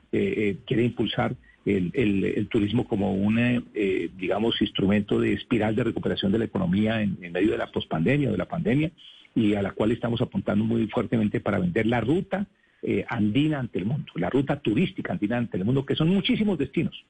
quiere 0.10 0.84
impulsar 0.84 1.36
el, 1.66 2.48
turismo 2.50 2.88
como 2.88 3.14
un, 3.14 3.38
eh, 3.40 4.10
digamos, 4.18 4.62
instrumento 4.62 5.20
de 5.20 5.34
espiral 5.34 5.76
de 5.76 5.84
recuperación 5.84 6.32
de 6.32 6.40
la 6.40 6.46
economía 6.46 7.02
en, 7.02 7.20
medio 7.20 7.52
de 7.52 7.58
la 7.58 7.72
pospandemia 7.72 8.30
o 8.30 8.32
de 8.32 8.38
la 8.38 8.48
pandemia 8.48 8.92
y 9.36 9.54
a 9.54 9.62
la 9.62 9.72
cual 9.72 9.92
estamos 9.92 10.22
apuntando 10.22 10.64
muy 10.64 10.88
fuertemente 10.88 11.40
para 11.40 11.60
vender 11.60 11.86
la 11.86 12.02
ruta 12.02 12.48
eh, 12.82 13.06
andina 13.08 13.60
ante 13.60 13.80
el 13.80 13.86
mundo, 13.86 14.12
la 14.16 14.30
ruta 14.30 14.60
turística 14.60 15.14
andina 15.14 15.38
ante 15.38 15.58
el 15.58 15.66
mundo, 15.66 15.86
que 15.86 15.96
son 15.96 16.10
muchísimos 16.10 16.58
destinos. 16.58 17.06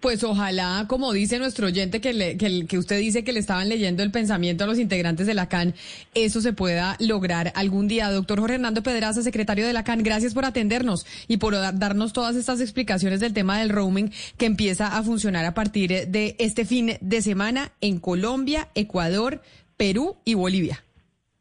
Pues 0.00 0.24
ojalá, 0.24 0.86
como 0.88 1.12
dice 1.12 1.38
nuestro 1.38 1.66
oyente, 1.66 2.00
que, 2.00 2.36
que, 2.66 2.78
usted 2.78 2.98
dice 2.98 3.22
que 3.22 3.32
le 3.32 3.38
estaban 3.38 3.68
leyendo 3.68 4.02
el 4.02 4.10
pensamiento 4.10 4.64
a 4.64 4.66
los 4.66 4.78
integrantes 4.78 5.26
de 5.26 5.34
la 5.34 5.48
CAN, 5.50 5.74
eso 6.14 6.40
se 6.40 6.54
pueda 6.54 6.96
lograr 7.00 7.52
algún 7.54 7.86
día. 7.86 8.10
Doctor 8.10 8.40
Jorge 8.40 8.54
Hernando 8.54 8.82
Pedraza, 8.82 9.22
secretario 9.22 9.66
de 9.66 9.74
la 9.74 9.84
CAN, 9.84 10.02
gracias 10.02 10.32
por 10.32 10.46
atendernos 10.46 11.06
y 11.28 11.36
por 11.36 11.52
darnos 11.52 12.14
todas 12.14 12.34
estas 12.34 12.62
explicaciones 12.62 13.20
del 13.20 13.34
tema 13.34 13.58
del 13.58 13.68
roaming 13.68 14.10
que 14.38 14.46
empieza 14.46 14.96
a 14.96 15.02
funcionar 15.02 15.44
a 15.44 15.52
partir 15.52 16.08
de 16.08 16.34
este 16.38 16.64
fin 16.64 16.92
de 17.02 17.20
semana 17.20 17.72
en 17.82 17.98
Colombia, 17.98 18.68
Ecuador, 18.74 19.42
Perú 19.76 20.16
y 20.24 20.32
Bolivia. 20.32 20.82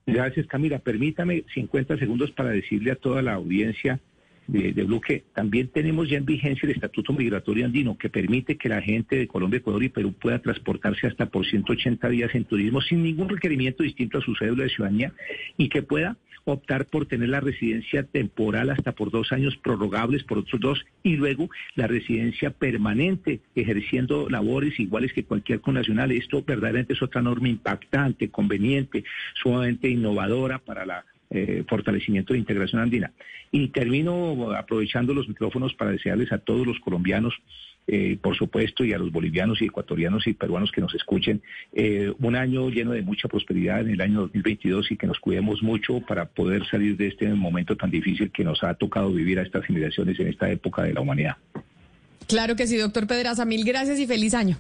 Gracias, 0.06 0.48
Camila. 0.48 0.80
Permítame 0.80 1.46
50 1.54 1.98
segundos 1.98 2.32
para 2.32 2.50
decirle 2.50 2.92
a 2.92 2.96
toda 2.96 3.22
la 3.22 3.36
audiencia 3.36 4.02
de, 4.48 4.72
bloque. 4.84 5.24
También 5.34 5.70
tenemos 5.70 6.10
ya 6.10 6.18
en 6.18 6.26
vigencia 6.26 6.66
el 6.68 6.76
Estatuto 6.76 7.14
Migratorio 7.14 7.66
Andino, 7.66 7.98
que 7.98 8.10
permite 8.10 8.58
que 8.58 8.70
la 8.70 8.82
gente 8.82 9.16
de 9.16 9.28
Colombia, 9.28 9.58
Ecuador 9.58 9.84
y 9.84 9.90
Perú 9.90 10.14
pueda 10.14 10.40
transportarse 10.40 11.08
hasta 11.08 11.28
por 11.28 11.46
180 11.46 12.10
días 12.10 12.36
en 12.36 12.46
turismo 12.46 12.82
sin 12.82 13.04
ningún 13.04 13.30
requerimiento 13.30 13.84
distinto 13.84 14.18
a 14.18 14.22
su 14.22 14.36
cédula 14.36 14.64
de 14.64 14.70
ciudadanía 14.70 15.14
y 15.58 15.70
que 15.70 15.84
pueda 15.84 16.18
optar 16.46 16.86
por 16.86 17.06
tener 17.06 17.30
la 17.30 17.40
residencia 17.40 18.04
temporal 18.04 18.70
hasta 18.70 18.92
por 18.92 19.12
dos 19.12 19.32
años 19.32 19.56
prorrogables 19.58 20.24
por 20.24 20.40
otros 20.40 20.60
dos 20.60 20.86
y 21.02 21.16
luego 21.16 21.50
la 21.76 21.88
residencia 21.88 22.52
permanente 22.52 23.42
ejerciendo 23.56 24.30
labores 24.30 24.80
iguales 24.80 25.14
que 25.14 25.24
cualquier 25.24 25.62
connacional. 25.62 26.12
Esto 26.12 26.44
verdaderamente 26.44 26.94
es 26.94 27.02
otra 27.02 27.22
norma 27.22 27.50
impactante, 27.50 28.30
conveniente, 28.30 29.04
sumamente 29.36 29.90
innovadora 29.90 30.60
para 30.60 30.86
la 30.86 31.06
eh, 31.34 31.64
fortalecimiento 31.68 32.34
de 32.34 32.40
integración 32.40 32.82
andina. 32.82 33.12
Y 33.52 33.70
termino 33.70 34.52
aprovechando 34.52 35.14
los 35.14 35.28
micrófonos 35.28 35.74
para 35.74 35.92
desearles 35.92 36.32
a 36.32 36.38
todos 36.38 36.66
los 36.68 36.80
colombianos, 36.80 37.34
eh, 37.88 38.18
por 38.22 38.38
supuesto, 38.38 38.86
y 38.86 38.94
a 38.94 39.00
los 39.00 39.12
bolivianos 39.12 39.62
y 39.62 39.66
ecuatorianos 39.66 40.28
y 40.28 40.34
peruanos 40.34 40.72
que 40.72 40.82
nos 40.82 40.94
escuchen, 40.94 41.42
eh, 41.74 42.14
un 42.20 42.36
año 42.36 42.70
lleno 42.70 42.92
de 42.92 43.02
mucha 43.02 43.28
prosperidad 43.28 43.82
en 43.82 43.90
el 43.90 44.02
año 44.02 44.22
2022 44.22 44.92
y 44.92 44.96
que 44.96 45.08
nos 45.08 45.20
cuidemos 45.20 45.64
mucho 45.64 46.02
para 46.02 46.26
poder 46.26 46.66
salir 46.68 46.98
de 46.98 47.08
este 47.08 47.28
momento 47.34 47.76
tan 47.76 47.90
difícil 47.90 48.32
que 48.32 48.44
nos 48.44 48.64
ha 48.64 48.76
tocado 48.76 49.12
vivir 49.12 49.40
a 49.40 49.42
estas 49.42 49.66
generaciones 49.66 50.20
en 50.20 50.28
esta 50.28 50.52
época 50.52 50.84
de 50.84 50.94
la 50.94 51.02
humanidad. 51.02 51.38
Claro 52.28 52.56
que 52.56 52.68
sí, 52.68 52.78
doctor 52.78 53.08
Pedraza. 53.08 53.44
Mil 53.44 53.66
gracias 53.66 54.00
y 54.00 54.08
feliz 54.08 54.34
año. 54.34 54.58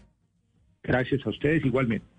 Gracias 0.83 1.25
a 1.25 1.29
ustedes 1.29 1.63
igualmente. 1.63 2.13